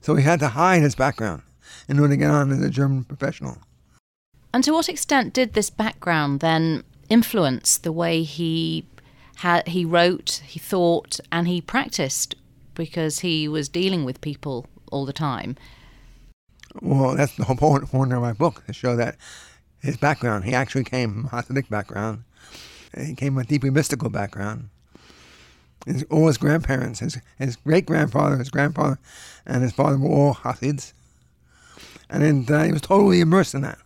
[0.00, 1.42] So he had to hide his background
[1.88, 3.58] in order to get on as a German professional.
[4.52, 8.86] And to what extent did this background then influence the way he
[9.36, 12.34] had he wrote, he thought, and he practiced
[12.74, 15.56] because he was dealing with people all the time?
[16.80, 19.16] Well, that's the whole point, of my book to show that
[19.80, 22.24] his background, he actually came from a Hasidic background.
[22.96, 24.68] He came from a deeply mystical background.
[25.86, 28.98] His, all his grandparents, his, his great grandfather, his grandfather,
[29.46, 30.92] and his father were all Hasids.
[32.08, 33.78] And then uh, he was totally immersed in that.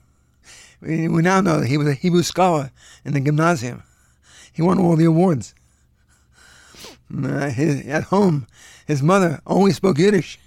[0.80, 2.70] We, we now know that he was a Hebrew scholar
[3.04, 3.82] in the gymnasium.
[4.52, 5.54] He won all the awards.
[7.14, 8.46] Uh, his, at home,
[8.86, 10.38] his mother only spoke Yiddish.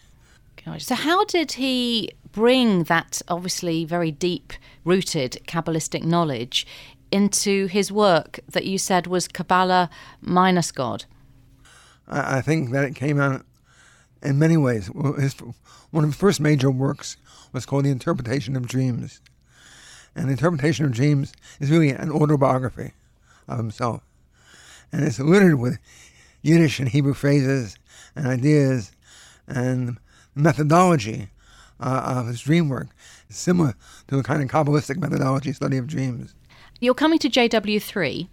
[0.78, 6.68] So, how did he bring that obviously very deep rooted Kabbalistic knowledge
[7.12, 9.90] into his work that you said was Kabbalah
[10.22, 11.06] minus God?
[12.10, 13.46] I, I think that it came out
[14.22, 14.90] in many ways.
[15.18, 15.36] His,
[15.92, 17.18] one of his first major works
[17.54, 19.22] was called The Interpretation of Dreams.
[20.16, 22.94] And the Interpretation of Dreams is really an autobiography
[23.48, 24.04] of himself.
[24.92, 25.78] And it's littered with
[26.42, 27.78] Yiddish and Hebrew phrases
[28.16, 28.92] and ideas
[29.48, 29.98] and
[30.36, 31.30] methodology
[31.80, 32.88] uh, of his dream work,
[33.30, 33.76] similar
[34.08, 36.34] to a kind of Kabbalistic methodology study of dreams.
[36.80, 38.28] You're coming to JW3.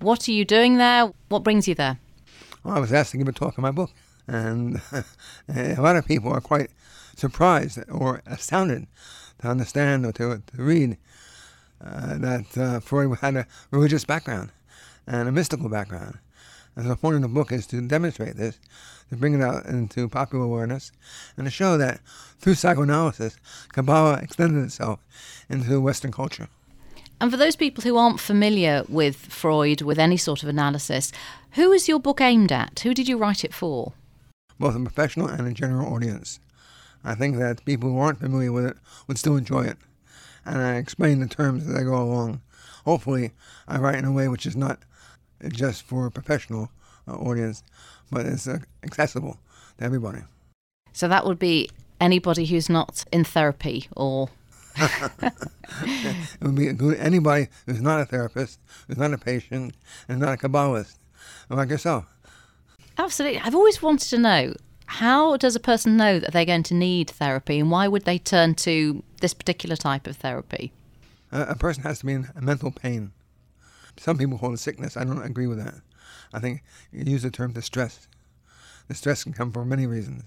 [0.00, 1.12] What are you doing there?
[1.28, 1.98] What brings you there?
[2.68, 3.90] I was asked to give a talk on my book,
[4.26, 4.80] and
[5.48, 6.70] a lot of people are quite
[7.16, 8.86] surprised or astounded
[9.40, 10.96] to understand or to, to read
[11.84, 14.50] uh, that uh, Freud had a religious background
[15.06, 16.18] and a mystical background.
[16.74, 18.58] And the point of the book is to demonstrate this,
[19.08, 20.92] to bring it out into popular awareness,
[21.36, 22.00] and to show that
[22.38, 23.38] through psychoanalysis,
[23.72, 25.00] Kabbalah extended itself
[25.48, 26.48] into Western culture.
[27.20, 31.12] And for those people who aren't familiar with Freud, with any sort of analysis,
[31.52, 32.80] who is your book aimed at?
[32.80, 33.94] Who did you write it for?
[34.58, 36.40] Both a professional and a general audience.
[37.02, 38.76] I think that people who aren't familiar with it
[39.06, 39.78] would still enjoy it.
[40.44, 42.42] And I explain the terms as I go along.
[42.84, 43.32] Hopefully,
[43.66, 44.80] I write in a way which is not
[45.48, 46.70] just for a professional
[47.08, 47.62] uh, audience,
[48.10, 49.38] but is uh, accessible
[49.78, 50.20] to everybody.
[50.92, 54.28] So that would be anybody who's not in therapy or.
[55.22, 59.74] it would be good anybody who's not a therapist, who's not a patient,
[60.08, 60.96] and not a Kabbalist,
[61.48, 62.06] like yourself.
[62.98, 63.40] Absolutely.
[63.40, 64.54] I've always wanted to know
[64.86, 68.18] how does a person know that they're going to need therapy and why would they
[68.18, 70.72] turn to this particular type of therapy?
[71.32, 73.12] Uh, a person has to be in mental pain.
[73.98, 74.96] Some people call it sickness.
[74.96, 75.74] I don't agree with that.
[76.32, 76.62] I think
[76.92, 78.08] you use the term distress.
[78.88, 80.24] Distress can come for many reasons.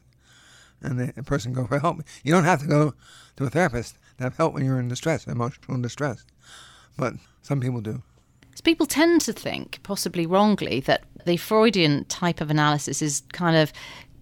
[0.82, 2.02] And the, person go for help.
[2.24, 2.94] You don't have to go
[3.38, 6.26] to a therapist have help when you're in distress, emotional distress.
[6.98, 8.02] But some people do.
[8.56, 13.56] So people tend to think, possibly wrongly, that the Freudian type of analysis is kind
[13.56, 13.72] of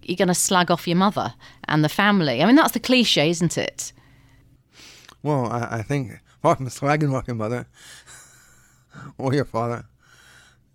[0.02, 1.34] you're going to slag off your mother
[1.64, 2.42] and the family.
[2.42, 3.92] I mean, that's the cliche, isn't it?
[5.22, 7.66] Well, I, I think apart from slagging off your mother
[9.18, 9.84] or your father,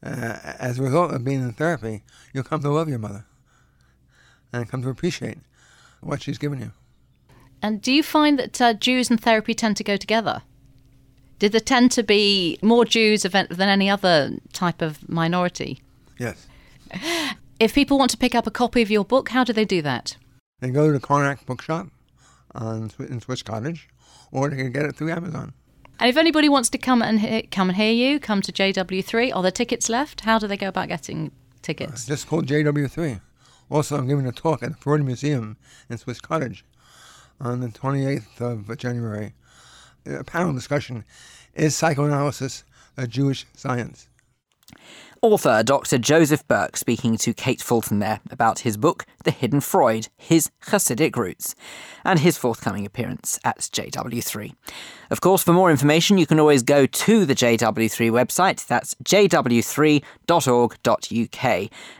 [0.04, 3.26] uh, as a result of being in therapy, you'll come to love your mother
[4.52, 5.38] and come to appreciate
[6.02, 6.72] what she's given you.
[7.64, 10.42] And do you find that uh, Jews and therapy tend to go together?
[11.40, 15.82] Did there tend to be more Jews than any other type of minority?
[16.20, 16.48] Yes.
[17.60, 19.82] If people want to pick up a copy of your book, how do they do
[19.84, 20.18] that?
[20.60, 21.88] They go to the Karnac Bookshop
[22.54, 23.88] on, in Swiss Cottage,
[24.32, 25.54] or they can get it through Amazon.
[26.00, 29.34] And if anybody wants to come and hear, come and hear you, come to JW3.
[29.34, 30.22] Are there tickets left?
[30.22, 32.06] How do they go about getting tickets?
[32.06, 33.22] Uh, just called JW3.
[33.70, 35.56] Also, I'm giving a talk at the Freud Museum
[35.90, 36.66] in Swiss Cottage
[37.40, 39.34] on the 28th of January.
[40.06, 41.04] A panel discussion
[41.54, 42.64] is psychoanalysis
[42.98, 44.08] a Jewish science?
[45.22, 45.98] Author Dr.
[46.00, 51.16] Joseph Berke speaking to Kate Fulton there about his book, The Hidden Freud His Hasidic
[51.16, 51.56] Roots,
[52.04, 54.54] and his forthcoming appearance at JW3.
[55.10, 58.68] Of course, for more information, you can always go to the JW3 website.
[58.68, 60.04] That's jw3.org.uk,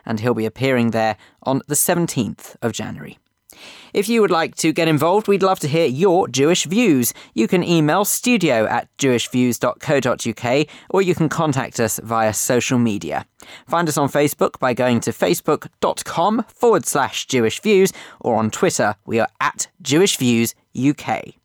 [0.06, 3.20] and he'll be appearing there on the 17th of January.
[3.94, 7.14] If you would like to get involved, we'd love to hear your Jewish views.
[7.34, 13.26] You can email studio at jewishviews.co.uk or you can contact us via social media.
[13.68, 18.96] Find us on Facebook by going to facebook.com forward slash Jewish Views or on Twitter,
[19.06, 21.36] we are at Jewish Views UK.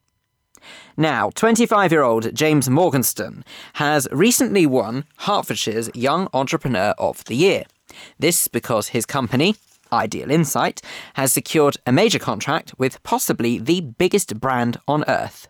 [0.96, 3.44] Now, 25 year old James Morgenstern
[3.74, 7.64] has recently won Hertfordshire's Young Entrepreneur of the Year.
[8.18, 9.54] This because his company,
[9.93, 10.80] Ideal Insight,
[11.14, 15.49] has secured a major contract with possibly the biggest brand on earth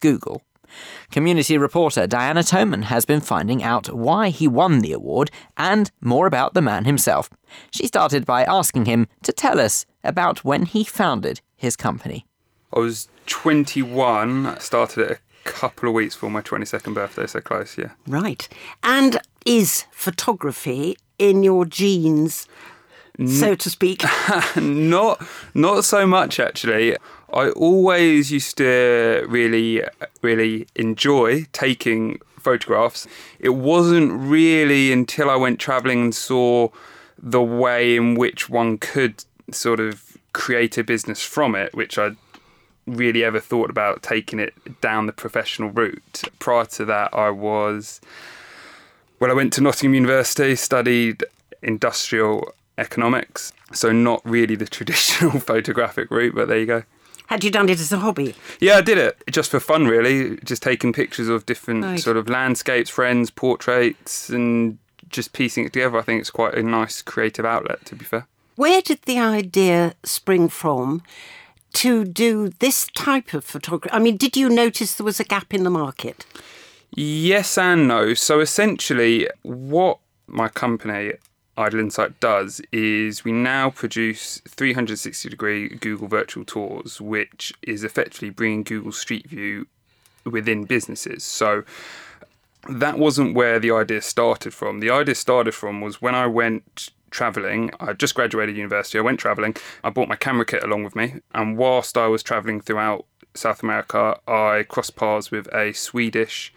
[0.00, 0.42] Google.
[1.10, 6.26] Community reporter Diana Toman has been finding out why he won the award and more
[6.26, 7.30] about the man himself.
[7.70, 12.26] She started by asking him to tell us about when he founded his company.
[12.72, 17.78] I was 21, started it a couple of weeks before my 22nd birthday, so close,
[17.78, 17.92] yeah.
[18.06, 18.48] Right.
[18.82, 22.48] And is photography in your genes,
[23.26, 24.02] so to speak?
[24.56, 26.96] not not so much actually.
[27.32, 29.82] I always used to really
[30.22, 33.06] really enjoy taking photographs.
[33.38, 36.68] It wasn't really until I went traveling and saw
[37.18, 42.10] the way in which one could sort of create a business from it, which I
[42.86, 46.22] really ever thought about taking it down the professional route.
[46.38, 48.00] Prior to that, I was
[49.20, 51.24] well, I went to Nottingham University, studied
[51.62, 56.82] industrial economics, so not really the traditional photographic route, but there you go.
[57.28, 58.34] Had you done it as a hobby?
[58.60, 60.36] Yeah, I did it just for fun, really.
[60.44, 61.98] Just taking pictures of different Right.
[61.98, 64.76] sort of landscapes, friends, portraits, and
[65.08, 65.96] just piecing it together.
[65.98, 68.26] I think it's quite a nice creative outlet, to be fair.
[68.56, 71.02] Where did the idea spring from
[71.74, 73.92] to do this type of photography?
[73.94, 76.26] I mean, did you notice there was a gap in the market?
[76.94, 78.12] Yes and no.
[78.14, 81.14] So essentially, what my company
[81.56, 88.30] Idle Insight does is we now produce 360 degree Google virtual tours, which is effectively
[88.30, 89.66] bringing Google Street View
[90.24, 91.22] within businesses.
[91.24, 91.64] So
[92.68, 94.80] that wasn't where the idea started from.
[94.80, 97.70] The idea started from was when I went traveling.
[97.78, 98.98] I just graduated university.
[98.98, 99.56] I went traveling.
[99.84, 103.62] I brought my camera kit along with me, and whilst I was traveling throughout South
[103.62, 106.52] America, I crossed paths with a Swedish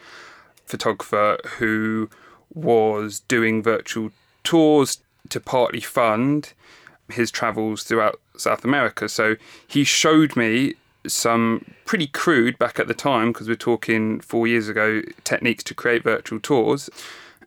[0.65, 2.09] photographer who
[2.53, 4.11] was doing virtual
[4.47, 6.53] tours to partly fund
[7.09, 9.09] his travels throughout South America.
[9.09, 9.35] So
[9.67, 10.75] he showed me
[11.05, 15.73] some pretty crude back at the time, because we're talking four years ago, techniques to
[15.73, 16.89] create virtual tours.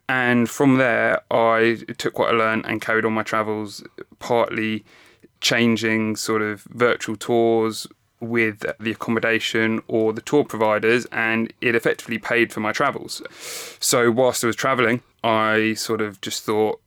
[0.07, 3.83] And from there, I took what I learned and carried on my travels,
[4.19, 4.83] partly
[5.39, 7.87] changing sort of virtual tours
[8.19, 13.23] with the accommodation or the tour providers, and it effectively paid for my travels.
[13.79, 16.79] So, whilst I was traveling, I sort of just thought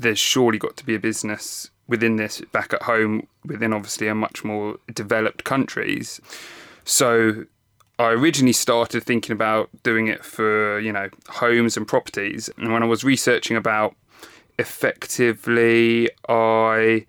[0.00, 4.14] there's surely got to be a business within this back at home, within obviously a
[4.14, 6.20] much more developed countries.
[6.84, 7.44] So,
[7.98, 12.48] I originally started thinking about doing it for, you know, homes and properties.
[12.56, 13.94] And when I was researching about
[14.58, 17.04] effectively, I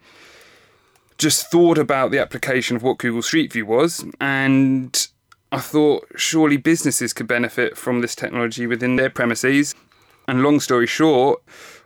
[1.18, 4.04] just thought about the application of what Google Street View was.
[4.20, 5.08] And
[5.54, 9.74] I thought surely businesses could benefit from this technology within their premises.
[10.28, 11.42] And long story short,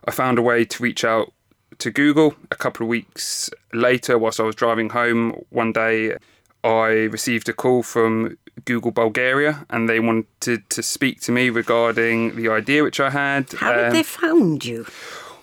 [0.08, 1.32] I found a way to reach out
[1.80, 2.36] to Google.
[2.52, 6.16] A couple of weeks later, whilst I was driving home one day,
[6.64, 12.36] I received a call from Google Bulgaria and they wanted to speak to me regarding
[12.36, 13.52] the idea which I had.
[13.54, 14.86] How did Um, they found you?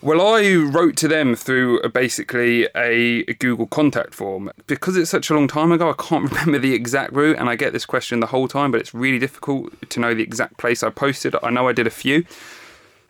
[0.01, 4.51] well, I wrote to them through a, basically a, a Google contact form.
[4.67, 7.55] Because it's such a long time ago, I can't remember the exact route, and I
[7.57, 10.83] get this question the whole time, but it's really difficult to know the exact place
[10.83, 11.37] I posted.
[11.43, 12.25] I know I did a few.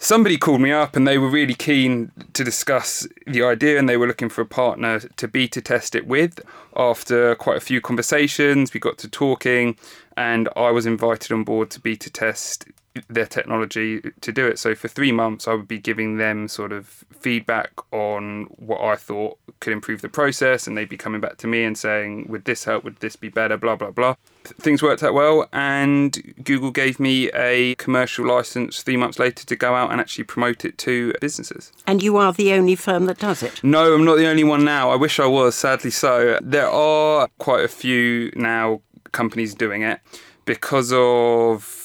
[0.03, 3.97] Somebody called me up and they were really keen to discuss the idea and they
[3.97, 6.41] were looking for a partner to beta test it with.
[6.77, 9.77] After quite a few conversations, we got to talking
[10.17, 12.65] and I was invited on board to beta test
[13.09, 14.59] their technology to do it.
[14.59, 18.97] So for three months, I would be giving them sort of feedback on what I
[18.97, 22.45] thought could improve the process, and they'd be coming back to me and saying, "Would
[22.45, 22.85] this help?
[22.85, 24.17] Would this be better?" Blah blah blah.
[24.45, 29.57] Things worked out well, and Google gave me a commercial license three months later to
[29.57, 31.73] go out and actually promote it to businesses.
[31.87, 33.63] And you are the only firm that does it.
[33.63, 34.91] No, I'm not the only one now.
[34.91, 36.39] I wish I was, sadly so.
[36.43, 38.81] There are quite a few now
[39.13, 40.01] companies doing it
[40.45, 41.82] because of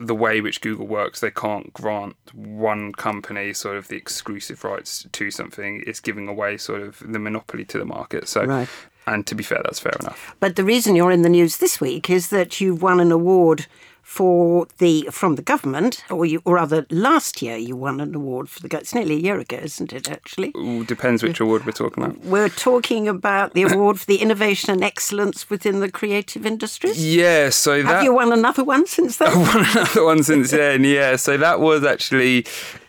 [0.00, 1.20] the way which Google works.
[1.20, 5.82] They can't grant one company sort of the exclusive rights to something.
[5.86, 8.28] It's giving away sort of the monopoly to the market.
[8.28, 8.68] So, Right.
[9.06, 10.34] and to be fair, that's fair enough.
[10.38, 13.66] But the reason you're in the news this week is that you've won an award
[14.08, 18.48] for the from the government, or you, or rather, last year you won an award
[18.48, 18.78] for the.
[18.78, 20.10] It's nearly a year ago, isn't it?
[20.10, 22.18] Actually, Ooh, depends which award we're talking about.
[22.24, 27.04] we're talking about the award for the innovation and excellence within the creative industries.
[27.04, 29.38] Yeah, so Have you won another one since then?
[29.40, 30.84] one another one since then.
[30.84, 32.46] Yeah, so that was actually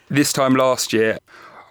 [0.08, 1.20] this time last year.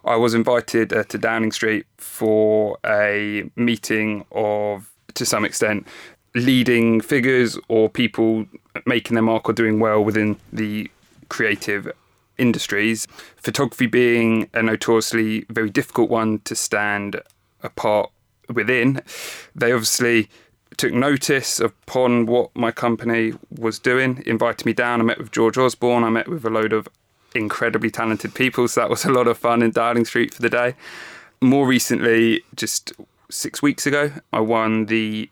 [0.04, 5.86] I was invited uh, to Downing Street for a meeting of, to some extent,
[6.34, 8.46] leading figures or people
[8.86, 10.90] making their mark or doing well within the
[11.28, 11.90] creative
[12.36, 13.06] industries.
[13.36, 17.20] Photography being a notoriously very difficult one to stand
[17.62, 18.10] apart
[18.48, 19.02] within.
[19.54, 20.28] They obviously
[20.76, 25.00] took notice upon what my company was doing, invited me down.
[25.00, 26.88] I met with George Osborne, I met with a load of
[27.34, 30.48] incredibly talented people, so that was a lot of fun in Downing Street for the
[30.48, 30.74] day.
[31.40, 32.92] More recently, just
[33.30, 35.28] six weeks ago, I won the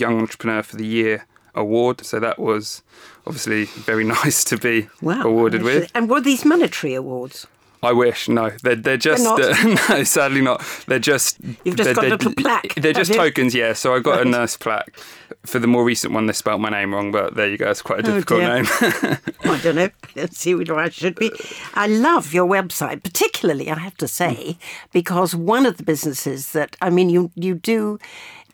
[0.00, 2.82] Young Entrepreneur for the Year award, so that was
[3.26, 5.22] obviously very nice to be Wow.
[5.22, 5.90] awarded with.
[5.94, 7.46] And were these monetary awards?
[7.80, 9.40] I wish no, they're they're just not?
[9.40, 9.54] uh,
[9.88, 10.64] no, sadly not.
[10.88, 13.72] They're just You've just they're, got a they're- little plaque, They're just tokens, yeah.
[13.72, 14.98] So I got a nice plaque.
[15.46, 17.70] For the more recent one, they spelt my name wrong, but there you go.
[17.70, 18.54] It's quite a Oh, difficult dear.
[18.54, 18.66] name.
[19.54, 19.90] I don't know.
[20.16, 21.30] Let's see where I should be.
[21.74, 24.58] I love your website, particularly, I have to say,
[24.92, 28.00] because one of the businesses that, I mean, you, you do.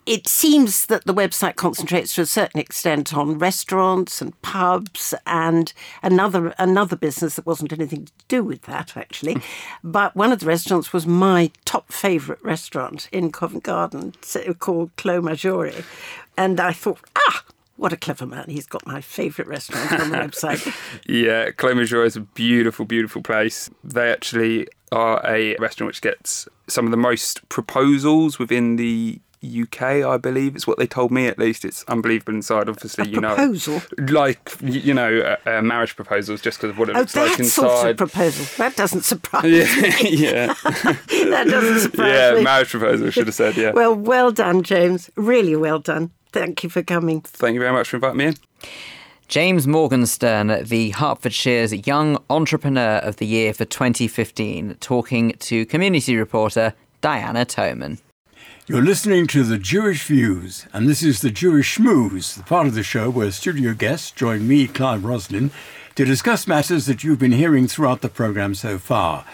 [0.06, 5.72] It seems that the website concentrates to a certain extent on restaurants and pubs and
[6.02, 9.38] another another business that wasn't anything to do with that actually.
[9.82, 14.12] But one of the restaurants was my top favourite restaurant in Covent Garden,
[14.58, 15.84] called Clos Maggiore.
[16.36, 17.44] And I thought, ah,
[17.76, 18.46] what a clever man.
[18.48, 20.74] He's got my favourite restaurant on the website.
[21.06, 23.70] Yeah, Clos Maggiore is a beautiful, beautiful place.
[23.82, 29.20] They actually are a restaurant which gets some of the most proposals within the
[29.62, 30.56] UK, I believe.
[30.56, 31.64] It's what they told me at least.
[31.64, 33.34] It's unbelievable inside, obviously, you know.
[33.34, 33.82] proposal?
[33.98, 37.36] Like, you know, uh, uh, marriage proposals just because of what it Oh, looks like
[37.36, 37.98] that sort of inside.
[37.98, 38.46] proposal.
[38.58, 39.64] That doesn't surprise yeah,
[40.02, 40.10] me.
[40.16, 40.46] yeah.
[40.64, 42.42] that doesn't surprise yeah, me.
[42.44, 43.72] marriage proposal, should have said, yeah.
[43.72, 45.10] Well, well done, James.
[45.16, 46.10] Really well done.
[46.32, 47.20] Thank you for coming.
[47.20, 48.34] Thank you very much for inviting me in.
[49.28, 56.74] James Morgenstern, the Hertfordshire's Young Entrepreneur of the Year for 2015, talking to community reporter
[57.00, 57.98] Diana Toman.
[58.66, 62.74] You're listening to The Jewish Views, and this is The Jewish Schmooze, the part of
[62.74, 65.50] the show where studio guests join me, Clive Roslin,
[65.96, 69.26] to discuss matters that you've been hearing throughout the programme so far.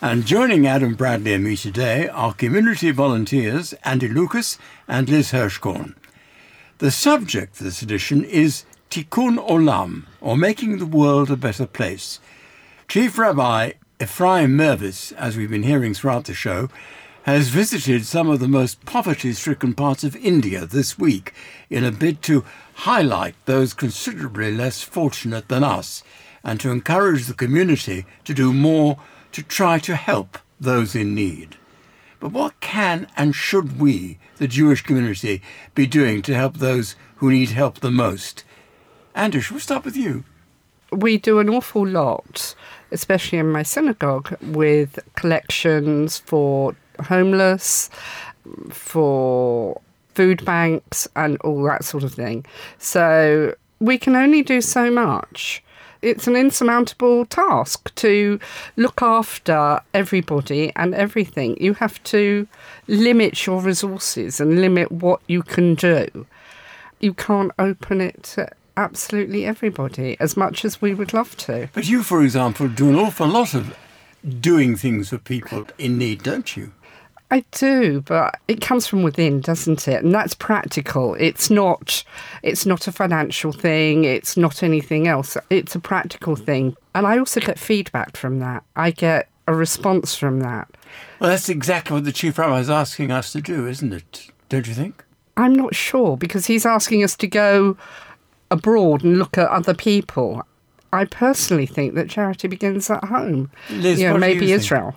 [0.00, 4.56] And joining Adam Bradley and me today are community volunteers Andy Lucas
[4.88, 5.94] and Liz Hirschkorn.
[6.78, 12.20] The subject for this edition is Tikkun Olam, or making the world a better place.
[12.88, 16.70] Chief Rabbi Ephraim Mirvis, as we've been hearing throughout the show,
[17.34, 21.34] has visited some of the most poverty stricken parts of India this week
[21.68, 26.02] in a bid to highlight those considerably less fortunate than us
[26.42, 28.98] and to encourage the community to do more
[29.30, 31.56] to try to help those in need.
[32.18, 35.42] But what can and should we, the Jewish community,
[35.74, 38.42] be doing to help those who need help the most?
[39.14, 40.24] Andrew, shall we start with you?
[40.90, 42.54] we do an awful lot,
[42.90, 47.90] especially in my synagogue, with collections for homeless,
[48.70, 49.80] for
[50.14, 52.44] food banks, and all that sort of thing.
[52.78, 55.62] So we can only do so much.
[56.00, 58.38] It's an insurmountable task to
[58.76, 61.60] look after everybody and everything.
[61.60, 62.46] You have to
[62.86, 66.26] limit your resources and limit what you can do
[67.00, 71.68] you can't open it to absolutely everybody as much as we would love to.
[71.72, 73.76] But you, for example, do an awful lot of
[74.40, 76.72] doing things for people in need, don't you?
[77.30, 80.02] I do, but it comes from within, doesn't it?
[80.02, 81.14] And that's practical.
[81.14, 82.02] It's not
[82.42, 85.36] it's not a financial thing, it's not anything else.
[85.50, 86.76] It's a practical thing.
[86.94, 88.64] And I also get feedback from that.
[88.76, 90.68] I get a response from that.
[91.20, 94.30] Well, that's exactly what the Chief Rabbi is asking us to do, isn't it?
[94.48, 95.04] Don't you think?
[95.36, 97.76] I'm not sure because he's asking us to go
[98.50, 100.46] abroad and look at other people.
[100.92, 103.50] I personally think that charity begins at home.
[103.70, 104.54] Liz, you know, maybe you?
[104.54, 104.96] Israel.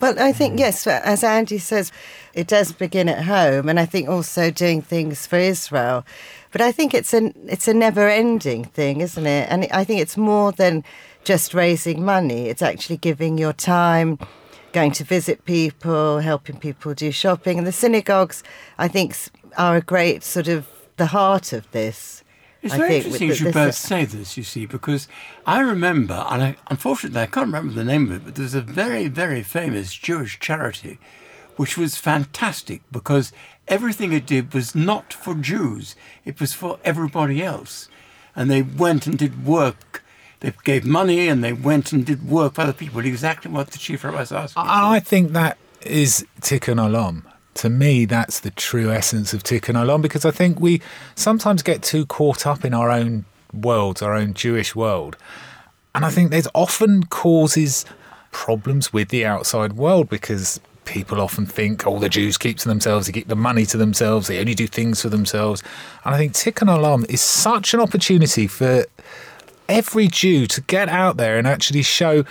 [0.00, 0.60] Well, I think, mm.
[0.60, 1.92] yes, as Andy says,
[2.32, 6.06] it does begin at home, and I think also doing things for Israel.
[6.52, 9.48] But I think it's a, it's a never ending thing, isn't it?
[9.50, 10.84] And I think it's more than
[11.22, 14.18] just raising money, it's actually giving your time,
[14.72, 17.58] going to visit people, helping people do shopping.
[17.58, 18.42] And the synagogues,
[18.78, 19.14] I think,
[19.58, 22.24] are a great sort of the heart of this.
[22.62, 25.08] It's I very interesting you should both say this, you see, because
[25.46, 28.60] I remember, and I, unfortunately I can't remember the name of it, but there's a
[28.60, 30.98] very, very famous Jewish charity
[31.56, 33.32] which was fantastic because
[33.68, 35.94] everything it did was not for Jews,
[36.24, 37.88] it was for everybody else.
[38.36, 40.02] and they went and did work.
[40.40, 43.04] They gave money and they went and did work for other people.
[43.04, 44.62] Exactly what the chief rabbi was asking.
[44.66, 47.24] I think that is tikkun olam.
[47.54, 50.80] To me, that's the true essence of tikkun olam because I think we
[51.14, 55.16] sometimes get too caught up in our own worlds, our own Jewish world.
[55.94, 57.84] And I think there's often causes
[58.30, 63.06] problems with the outside world because people often think, oh, the Jews keep to themselves,
[63.06, 65.62] they keep the money to themselves, they only do things for themselves.
[66.04, 68.86] And I think Tikkun Olam is such an opportunity for
[69.68, 72.24] every Jew to get out there and actually show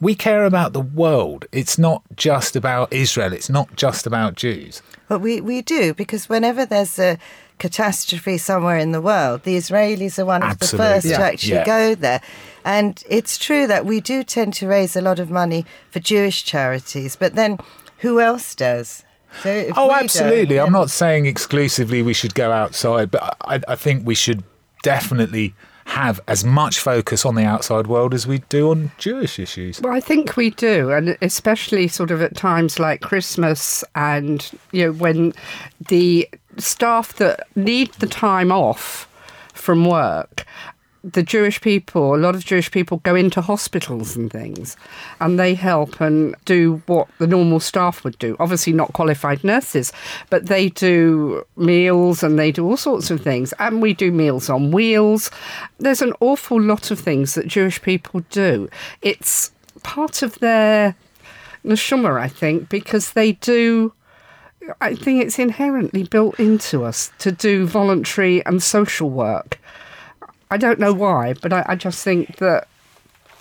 [0.00, 1.46] we care about the world.
[1.52, 4.82] It's not just about Israel, it's not just about Jews.
[5.08, 7.18] But we, we do, because whenever there's a
[7.58, 10.76] catastrophe somewhere in the world, the Israelis are one of Absolutely.
[10.86, 11.16] the first Yeah.
[11.18, 11.64] to actually Yeah.
[11.64, 12.20] go there.
[12.64, 16.44] And it's true that we do tend to raise a lot of money for Jewish
[16.44, 17.58] charities, but then
[17.98, 19.04] who else does?
[19.42, 20.58] So Oh, absolutely.
[20.60, 24.42] I'm not saying exclusively we should go outside, but I, I think we should
[24.82, 25.54] definitely
[25.86, 29.80] have as much focus on the outside world as we do on Jewish issues.
[29.80, 34.86] Well, I think we do, and especially sort of at times like Christmas and, you
[34.86, 35.32] know, when
[35.88, 36.28] the
[36.58, 39.08] staff that need the time off
[39.54, 40.44] from work,
[41.12, 44.76] the Jewish people, a lot of Jewish people go into hospitals and things,
[45.20, 48.36] and they help and do what the normal staff would do.
[48.40, 49.92] Obviously, not qualified nurses,
[50.30, 53.54] but they do meals and they do all sorts of things.
[53.60, 55.30] And we do meals on wheels.
[55.78, 58.68] There's an awful lot of things that Jewish people do.
[59.00, 59.52] It's
[59.84, 60.96] part of their
[61.64, 63.92] neshama, I think, because they do.
[64.80, 69.60] I think it's inherently built into us to do voluntary and social work.
[70.50, 72.68] I don't know why, but I, I just think that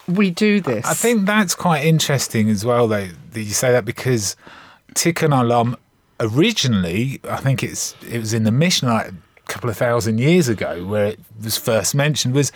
[0.08, 0.86] we do this.
[0.86, 4.36] I think that's quite interesting as well, though, that you say that because
[4.94, 5.76] Tikkun Olam
[6.20, 9.12] originally, I think it's it was in the Mishnah a
[9.48, 12.52] couple of thousand years ago where it was first mentioned, was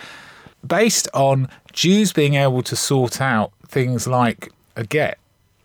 [0.65, 5.19] based on Jews being able to sort out things like a get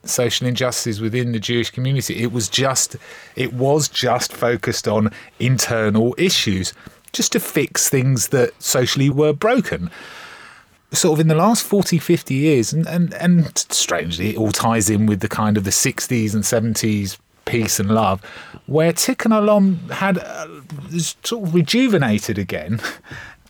[0.04, 2.22] social injustices within the Jewish community.
[2.22, 2.96] It was just
[3.36, 6.72] it was just focused on internal issues,
[7.14, 9.90] just to fix things that socially were broken
[10.92, 14.88] sort of in the last 40, 50 years, and, and, and strangely, it all ties
[14.88, 18.22] in with the kind of the 60s and 70s peace and love,
[18.66, 20.46] where Tikkun Olam had uh,
[20.98, 22.80] sort of rejuvenated again,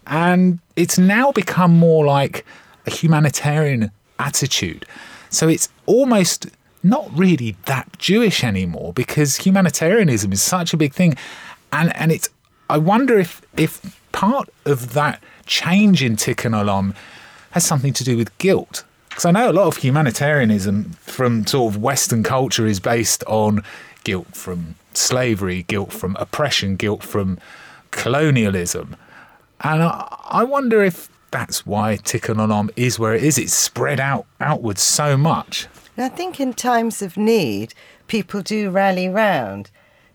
[0.06, 2.44] and it's now become more like
[2.86, 4.86] a humanitarian attitude.
[5.30, 6.46] So it's almost
[6.82, 11.16] not really that Jewish anymore because humanitarianism is such a big thing,
[11.72, 12.28] and and it's.
[12.68, 16.94] I wonder if if part of that change in Tikkun Olam
[17.50, 18.84] has something to do with guilt.
[19.08, 23.62] Because I know a lot of humanitarianism from sort of Western culture is based on
[24.02, 27.38] guilt from slavery, guilt from oppression, guilt from
[27.92, 28.96] colonialism.
[29.60, 33.38] And I, I wonder if that's why Tikkun Olam is where it is.
[33.38, 35.68] It's spread out outwards so much.
[35.96, 37.72] I think in times of need,
[38.08, 39.70] people do rally round.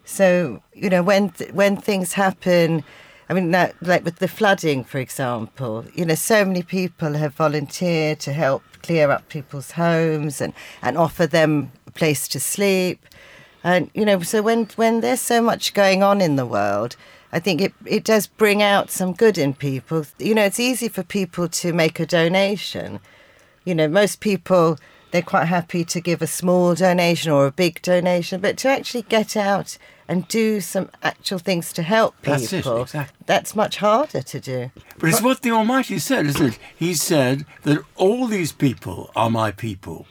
[0.10, 2.84] So you know when when things happen,
[3.30, 7.36] I mean, that, like with the flooding, for example, you know, so many people have
[7.36, 13.06] volunteered to help clear up people's homes and and offer them a place to sleep,
[13.64, 16.96] and you know, so when when there's so much going on in the world.
[17.32, 20.04] I think it, it does bring out some good in people.
[20.18, 23.00] You know, it's easy for people to make a donation.
[23.66, 24.80] You know, most people
[25.12, 29.04] they're quite happy to give a small donation or a big donation, but to actually
[29.04, 29.78] get out
[30.10, 33.18] and do some actual things to help people, That's it, exactly.
[33.26, 34.72] that's much harder to do.
[34.98, 36.60] But it's what the Almighty said, isn't it?
[36.76, 40.08] He said that all these people are my people,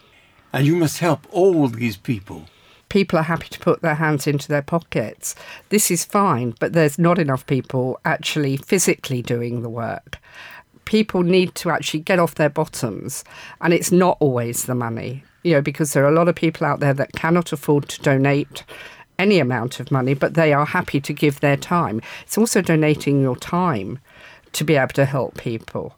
[0.53, 2.47] and you must help all these people.
[2.89, 5.35] people are happy to put their hands into their pockets.
[5.69, 10.17] This is fine, but there's not enough people actually physically doing the work.
[10.87, 13.25] People need to actually get off their bottoms,
[13.61, 16.67] and it's not always the money, you know, because there are a lot of people
[16.67, 18.65] out there that cannot afford to donate
[19.19, 22.01] any amount of money, but they are happy to give their time.
[22.23, 23.99] It's also donating your time
[24.53, 25.95] to be able to help people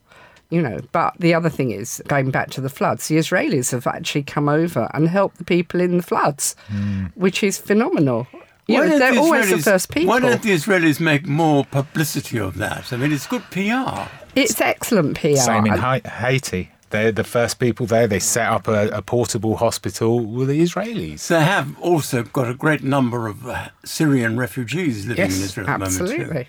[0.50, 0.80] you know.
[0.92, 4.48] But the other thing is, going back to the floods, the Israelis have actually come
[4.48, 7.06] over and helped the people in the floods, hmm.
[7.14, 8.26] which is phenomenal.
[8.66, 10.10] You know, they're the always the first people.
[10.10, 12.92] Why don't the Israelis make more publicity of that?
[12.92, 14.08] I mean, it's good PR.
[14.36, 15.36] It's excellent PR.
[15.36, 16.70] Same in Ha- Haiti.
[16.90, 18.06] They're the first people there.
[18.06, 21.28] They set up a, a portable hospital with the Israelis.
[21.28, 25.78] They have also got a great number of uh, Syrian refugees living in Israel at
[25.78, 25.96] the moment.
[25.98, 26.02] too.
[26.04, 26.48] absolutely.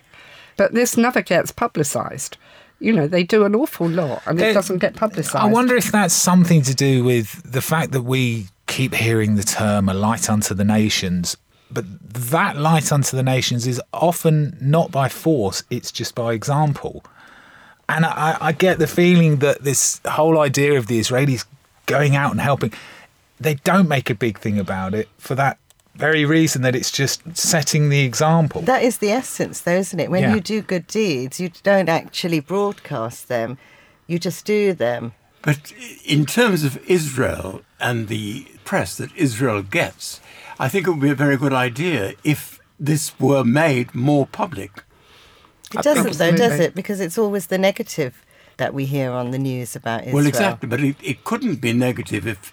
[0.57, 2.37] But this never gets publicised.
[2.79, 5.35] You know, they do an awful lot and it There- doesn't get publicised.
[5.35, 9.43] I wonder if that's something to do with the fact that we keep hearing the
[9.43, 11.37] term a light unto the nations.
[11.69, 11.85] But
[12.31, 17.03] that light unto the nations is often not by force, it's just by example.
[17.89, 21.45] And I, I get the feeling that this whole idea of the Israelis
[21.85, 22.73] going out and helping,
[23.39, 25.57] they don't make a big thing about it for that
[25.95, 28.61] very reason that it's just setting the example.
[28.61, 30.09] That is the essence, though, isn't it?
[30.09, 30.35] When Yeah.
[30.35, 33.57] you do good deeds, you don't actually broadcast them,
[34.07, 35.13] you just do them.
[35.41, 35.73] But
[36.05, 40.21] in terms of Israel and the press that Israel gets,
[40.59, 44.83] I think it would be a very good idea if this were made more public.
[45.73, 46.75] It doesn't, though, does it?
[46.75, 48.23] Because it's always the negative
[48.57, 50.15] that we hear on the news about Israel.
[50.15, 52.51] Well, exactly, but it, it couldn't be negative if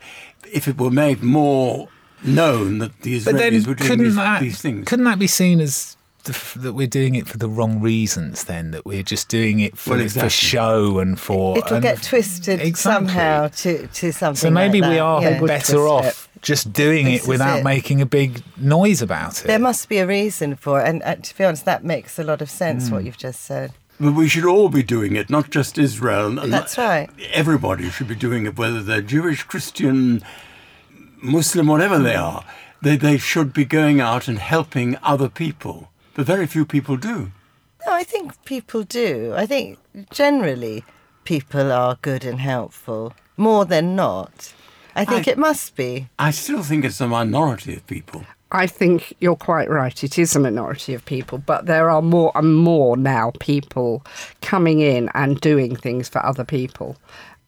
[0.52, 1.88] if it were made more
[2.24, 4.88] known that the But then Israelis were doing these, that these things.
[4.88, 8.44] couldn't that be seen as the, that we're doing it for the wrong reasons?
[8.44, 12.02] Then that we're just doing it for, Well, for show and for It'll and get
[12.02, 12.72] twisted Exactly.
[13.08, 14.36] somehow to, to something.
[14.36, 15.02] So maybe like we that.
[15.02, 15.40] are Yeah.
[15.40, 17.64] better off just doing This it is without it.
[17.64, 19.46] making a big noise about it.
[19.46, 22.24] There must be a reason for it, and uh, to be honest, that makes a
[22.24, 22.88] lot of sense.
[22.88, 22.94] Hmm.
[22.94, 23.72] What you've just said.
[24.00, 26.38] But we should all be doing it, not just Israel.
[26.38, 27.10] and That's right.
[27.32, 30.22] Everybody should be doing it, whether they're Jewish, Christian,
[31.20, 32.44] Muslim, whatever they are.
[32.80, 35.90] They, they should be going out and helping other people.
[36.14, 37.32] But very few people do.
[37.84, 39.32] No, I think people do.
[39.36, 39.78] I think
[40.10, 40.84] generally
[41.24, 44.52] people are good and helpful more than not.
[44.98, 46.08] I think I- it must be.
[46.18, 48.24] I still think it's a minority of people.
[48.50, 50.02] I think you're quite right.
[50.02, 54.02] It is a minority of people, but there are more and more now people
[54.40, 56.96] coming in and doing things for other people.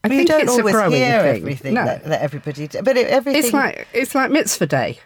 [0.04, 1.36] I Well, you think don't it's always a growing hear thing.
[1.42, 1.84] everything no.
[1.86, 2.68] that, that everybody.
[2.68, 2.82] Do.
[2.82, 3.42] But it, everything.
[3.42, 4.98] It's like it's like mitzvah day,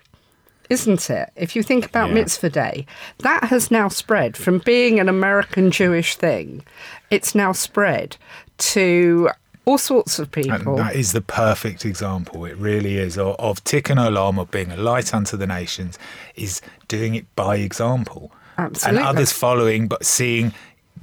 [0.69, 1.31] isn't it?
[1.37, 2.15] If you think about Yeah.
[2.15, 2.87] mitzvah day,
[3.19, 6.65] that has now spread from being an American Jewish thing.
[7.11, 8.17] It's now spread
[8.59, 9.31] to
[9.67, 10.77] all sorts of And people.
[10.77, 12.45] that is the perfect example.
[12.45, 15.99] It really is of, of Tikkun Olam, of being a light unto the nations,
[16.37, 18.99] is doing it by example, Absolutely.
[18.99, 20.53] and others following, but seeing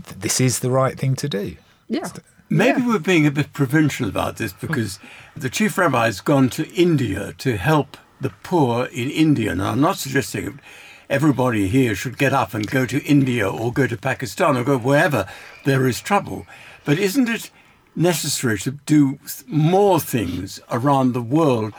[0.05, 1.55] th- this is the right thing to do.
[1.87, 2.07] Yeah.
[2.49, 4.99] Maybe we're being a bit provincial about this because
[5.37, 9.55] the chief rabbi has gone to India to help the poor in India.
[9.55, 10.59] Now, I'm not suggesting
[11.09, 14.77] everybody here should get up and go to India or go to Pakistan or go
[14.77, 15.27] wherever
[15.65, 16.45] there is trouble.
[16.85, 17.49] But isn't it
[17.95, 21.73] necessary to do more things around the world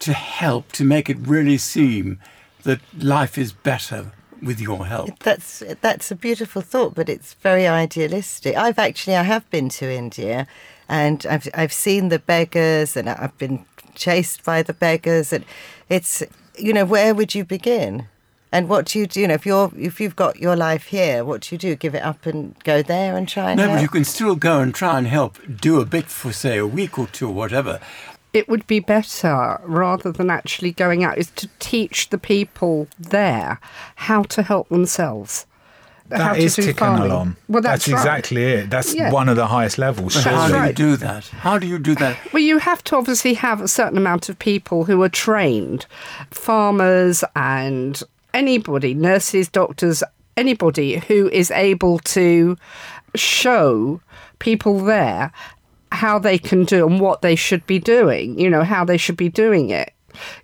[0.00, 2.18] to help to make it really seem
[2.64, 5.18] that life is better with your help?
[5.20, 8.56] That's that's a beautiful thought, but it's very idealistic.
[8.56, 10.46] I've actually I have been to India,
[10.88, 15.44] and I've I've seen the beggars, and I've been chased by the beggars, and
[15.88, 16.22] it's
[16.58, 18.08] you know where would you begin?
[18.54, 19.20] And what do you do?
[19.20, 21.74] You know, if you're if you've got your life here, what do you do?
[21.74, 23.76] Give it up and go there and try and No, help?
[23.78, 26.66] but you can still go and try and help, do a bit for, say, a
[26.66, 27.80] week or two or whatever.
[28.32, 33.60] it would be better rather than actually going out is to teach the people there
[34.06, 35.46] how to help themselves.
[36.10, 37.10] how That to is do farming.
[37.10, 37.36] Olam.
[37.48, 37.94] Well, that's, right.
[37.98, 38.70] exactly it.
[38.70, 39.10] That's Yeah.
[39.12, 40.12] one of the highest levels.
[40.14, 40.36] Surely.
[40.38, 41.24] how do you do that?
[41.46, 42.16] How do you do that?
[42.32, 45.86] Well, you have to obviously have a certain amount of people who are trained,
[46.30, 48.02] farmers and
[48.34, 50.02] anybody, nurses, doctors,
[50.36, 52.56] anybody who is able to
[53.14, 54.00] show
[54.40, 55.32] people there
[55.92, 59.16] how they can do and what they should be doing, you know, how they should
[59.16, 59.92] be doing it.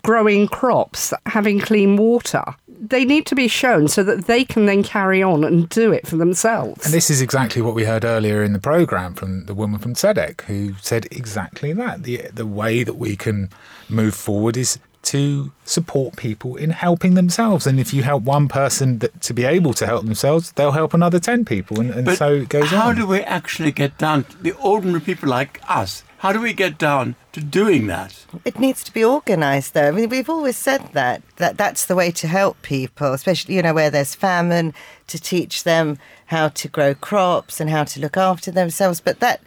[0.03, 2.43] Growing crops, having clean water.
[2.69, 6.07] They need to be shown so that they can then carry on and do it
[6.07, 6.85] for themselves.
[6.85, 9.95] And this is exactly what we heard earlier in the program from the woman from
[9.95, 12.05] Tzedek, who said exactly that.
[12.05, 13.51] The the way that we can
[13.89, 17.67] move forward is to support people in helping themselves.
[17.67, 20.95] And if you help one person that, to be able to help themselves, they'll help
[20.95, 22.97] another ten people, and, and so it goes how on.
[22.97, 26.05] How do we actually get down to the ordinary people like us?
[26.19, 28.27] How do we get down to doing that?
[28.45, 29.89] It needs to be organised, though.
[29.89, 33.63] I mean, we've always said that that that's the way to help people, especially you
[33.63, 34.75] know where there's famine,
[35.07, 39.01] to teach them how to grow crops and how to look after themselves.
[39.01, 39.41] But that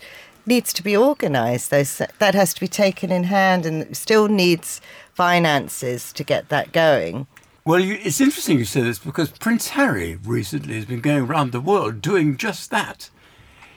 [0.48, 1.70] needs to be organised.
[1.70, 4.82] Those that has to be taken in hand, and still needs
[5.14, 7.28] finances to get that going.
[7.66, 11.52] Well, you, it's interesting you say this because Prince Harry recently has been going around
[11.52, 13.10] the world doing just that.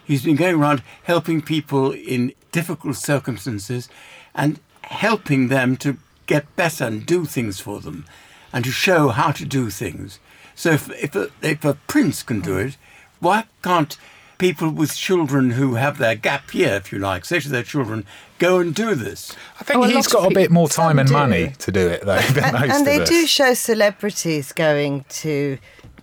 [0.04, 3.88] He's been going around helping people in difficult circumstances
[4.34, 8.04] and helping them to get better and do things for them
[8.52, 10.18] and to show how to do things.
[10.54, 12.76] So if, if, a, if a prince can do it,
[13.20, 13.96] why can't
[14.38, 18.04] people with children who have their gap year, if you like, say to their children,
[18.38, 19.34] go and do this?
[19.60, 22.20] I think oh, he's got a bit more time and money to do it, though,
[22.20, 23.08] than and, most and they us.
[23.08, 25.58] do show celebrities going to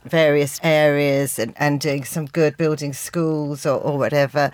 [0.06, 4.52] various areas and, and doing some good building schools or, or whatever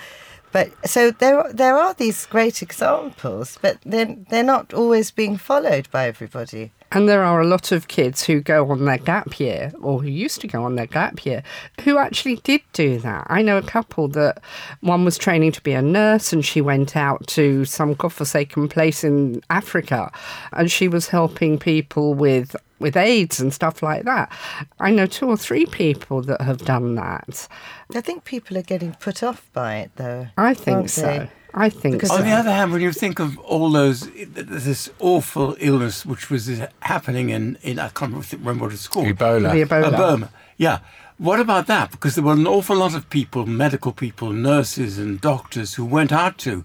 [0.51, 5.89] But so there, there are these great examples, but they're, they're not always being followed
[5.91, 6.71] by everybody.
[6.91, 10.07] And there are a lot of kids who go on their gap year, or who
[10.07, 11.43] used to go on their gap year,
[11.83, 13.27] who actually did do that.
[13.29, 14.41] I know a couple that
[14.81, 19.03] one was training to be a nurse and she went out to some godforsaken place
[19.03, 20.11] in Africa
[20.53, 24.31] and she was helping people with with AIDS and stuff like that.
[24.79, 27.47] I know two or three people that have done that.
[27.93, 30.27] I think people are getting put off by it, though.
[30.37, 31.01] I think so.
[31.01, 31.29] they?
[31.53, 32.17] I think Because so.
[32.17, 36.61] On the other hand, when you think of all those, this awful illness which was
[36.81, 39.07] happening in, in I can't remember what it's called.
[39.07, 39.51] Ebola.
[39.51, 39.93] The Ebola.
[39.93, 40.29] Uh, Burma.
[40.57, 40.79] Yeah.
[41.17, 41.91] What about that?
[41.91, 46.11] Because there were an awful lot of people, medical people, nurses, and doctors who went
[46.11, 46.63] out to And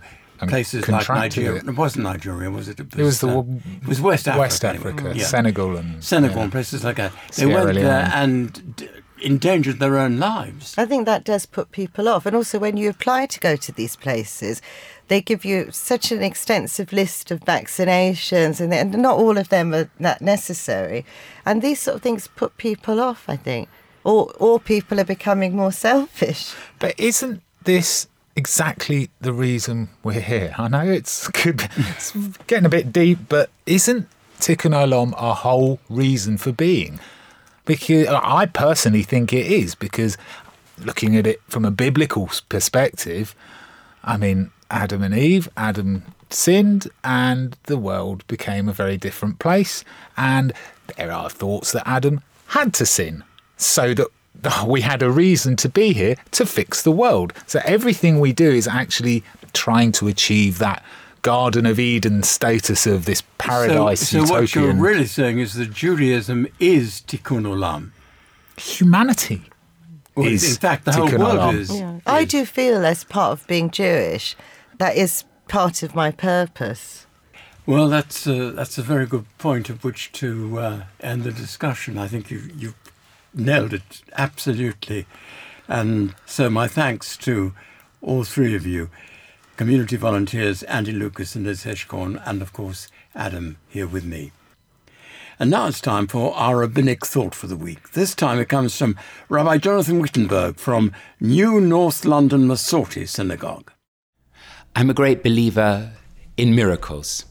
[0.49, 1.61] places like Nigeria.
[1.61, 1.69] it.
[1.69, 2.81] It wasn't Nigeria, was it?
[2.81, 3.45] It It was the uh,
[3.83, 4.41] it was West Africa.
[4.41, 4.91] West anyway.
[4.93, 5.25] Africa, Yeah.
[5.25, 6.43] Senegal, and Senegal yeah.
[6.45, 7.13] and places like that.
[7.29, 8.89] They Sierra went there and d-
[9.23, 10.75] endangered their own lives.
[10.77, 12.27] I think that does put people off.
[12.27, 14.61] And also, when you apply to go to these places,
[15.09, 19.73] they give you such an extensive list of vaccinations, and, and not all of them
[19.75, 21.05] are that necessary.
[21.47, 23.69] And these sort of things put people off, I think.
[24.03, 26.53] Or, or people are becoming more selfish.
[26.79, 28.07] But isn't this
[28.37, 30.55] exactly the reason we're here?
[30.59, 32.13] I know it's, could it's
[32.47, 34.09] getting a bit deep, but isn't
[34.41, 37.01] Tikkun Olam our whole reason for being?
[37.65, 40.19] Because uh, I personally think it is, because
[40.79, 43.35] looking at it from a biblical perspective,
[44.03, 49.85] I mean, Adam and Eve, Adam sinned and the world became a very different place.
[50.17, 50.53] And
[50.97, 53.25] there are thoughts that Adam had to sin
[53.57, 54.09] so that
[54.67, 57.33] we had a reason to be here to fix the world.
[57.47, 59.23] So everything we do is actually
[59.53, 60.83] trying to achieve that
[61.23, 65.73] Garden of Eden status of this paradise so, so what you're really saying is that
[65.73, 67.93] Judaism is Tikkun Olam.
[68.59, 69.43] humanity.
[70.15, 71.59] Well, is in fact, the whole Tikkun world Olam.
[71.59, 72.03] is.
[72.07, 74.37] I do feel, as part of being Jewish,
[74.79, 77.07] that is part of my purpose.
[77.67, 81.97] Well, that's uh, that's a very good point at which to uh, end the discussion.
[81.97, 82.75] I think you you
[83.35, 85.07] nailed it absolutely,
[85.69, 87.53] and so my thanks to
[88.01, 88.91] all three of you,
[89.57, 94.33] community volunteers Andy Lucas and Liz Hirschkorn, and of course Adam here with me.
[95.39, 97.91] And now it's time for our rabbinic thought for the week.
[97.91, 98.97] This time it comes from
[99.29, 103.73] Rabbi Jonathan Wittenberg from New North London Masorti Synagogue.
[104.77, 105.93] I'm a great believer
[106.37, 107.25] in miracles.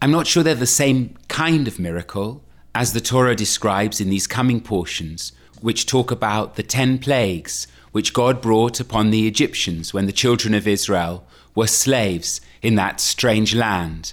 [0.00, 2.42] I'm not sure they're the same kind of miracle
[2.76, 8.12] as the Torah describes in these coming portions, which talk about the ten plagues which
[8.12, 13.54] God brought upon the Egyptians when the children of Israel were slaves in that strange
[13.54, 14.12] land.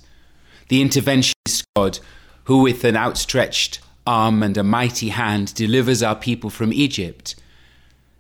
[0.70, 2.00] The interventionist God,
[2.46, 7.36] who with an outstretched arm and a mighty hand delivers our people from Egypt.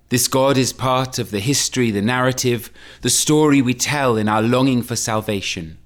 [0.09, 2.69] This God is part of the history, the narrative,
[2.99, 5.77] the story we tell in our longing for salvation.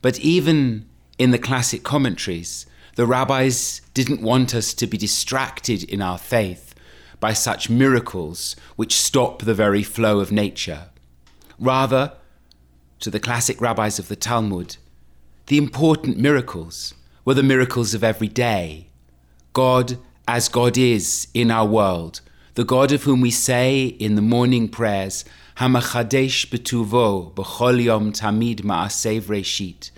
[0.00, 0.86] But even
[1.18, 2.66] in the classic commentaries,
[2.96, 6.74] the rabbis didn't want us to be distracted in our faith
[7.20, 10.88] by such miracles which stop the very flow of nature.
[11.58, 12.12] Rather,
[13.00, 14.76] to the classic rabbis of the Talmud,
[15.46, 18.88] the important miracles were the miracles of every day.
[19.52, 22.20] God as God is in our world,
[22.54, 25.24] the God of whom we say in the morning prayers,
[25.58, 29.90] Hamachadesh betuvo b'chol yom tamid ma'asev reshit.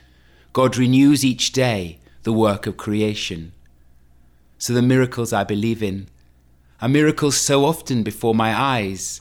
[0.52, 3.52] God renews each day the work of creation.
[4.58, 6.08] So the miracles I believe in
[6.82, 9.20] are miracles so often before my eyes.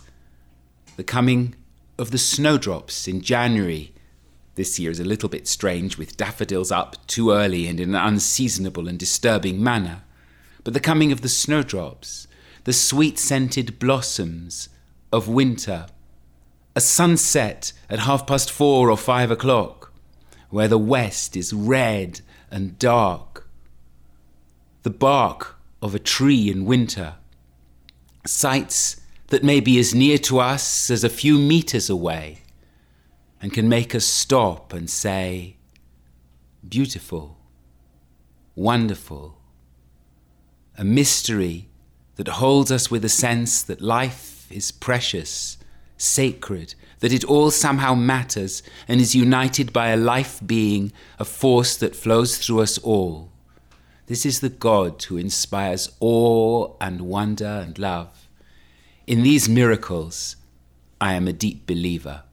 [0.98, 1.54] The coming
[2.00, 3.94] of the snowdrops in January.
[4.56, 8.08] This year is a little bit strange with daffodils up too early and in an
[8.08, 10.02] unseasonable and disturbing manner.
[10.64, 12.28] But the coming of the snowdrops,
[12.64, 14.68] the sweet scented blossoms
[15.14, 15.86] of winter,
[16.76, 19.94] a sunset at half past four or five o'clock,
[20.50, 22.22] where the west is red
[22.56, 23.50] and dark,
[24.84, 27.16] the bark of a tree in winter,
[28.26, 32.44] sights that may be as near to us as a few meters away
[33.42, 35.58] and can make us stop and say,
[36.66, 37.38] beautiful,
[38.56, 39.38] wonderful,
[40.78, 41.68] a mystery
[42.16, 45.58] that holds us with a sense that life is precious,
[45.98, 51.78] sacred, that it all somehow matters and is united by a life being, a force
[51.78, 53.30] that flows through us all.
[54.08, 58.28] This is the God who inspires awe and wonder and love.
[59.08, 60.36] In these miracles,
[61.02, 62.24] I am a deep believer.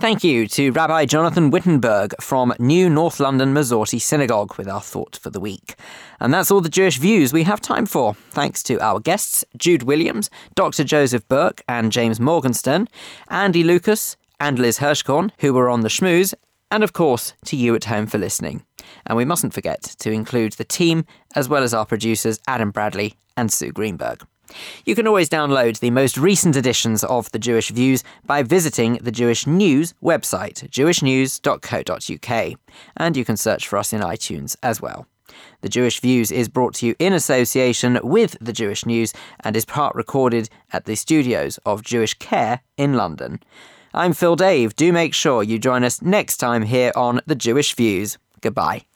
[0.00, 5.16] Thank you to Rabbi Jonathan Wittenberg from New North London Masorti Synagogue with our thought
[5.16, 5.76] for the week.
[6.20, 8.14] And that's all the Jewish views we have time for.
[8.30, 10.84] Thanks to our guests, Jude Williams, Dr.
[10.84, 12.88] Joseph Berke, and James Morgenstern,
[13.28, 16.34] Andy Lucas, and Liz Hirschkorn, who were on the schmooze,
[16.70, 18.64] and of course to you at home for listening.
[19.06, 23.14] And we mustn't forget to include the team as well as our producers Adam Bradley
[23.36, 24.26] and Sue Greenberg.
[24.84, 29.12] You can always download the most recent editions of The Jewish Views by visiting the
[29.12, 32.58] Jewish News website, jewishnews.co.uk,
[32.96, 35.06] and you can search for us in iTunes as well.
[35.62, 39.64] The Jewish Views is brought to you in association with the Jewish News and is
[39.64, 43.40] part recorded at the studios of Jewish Care in London.
[43.92, 44.76] I'm Phil Dave.
[44.76, 48.18] Do make sure you join us next time here on The Jewish Views.
[48.40, 48.84] Goodbye.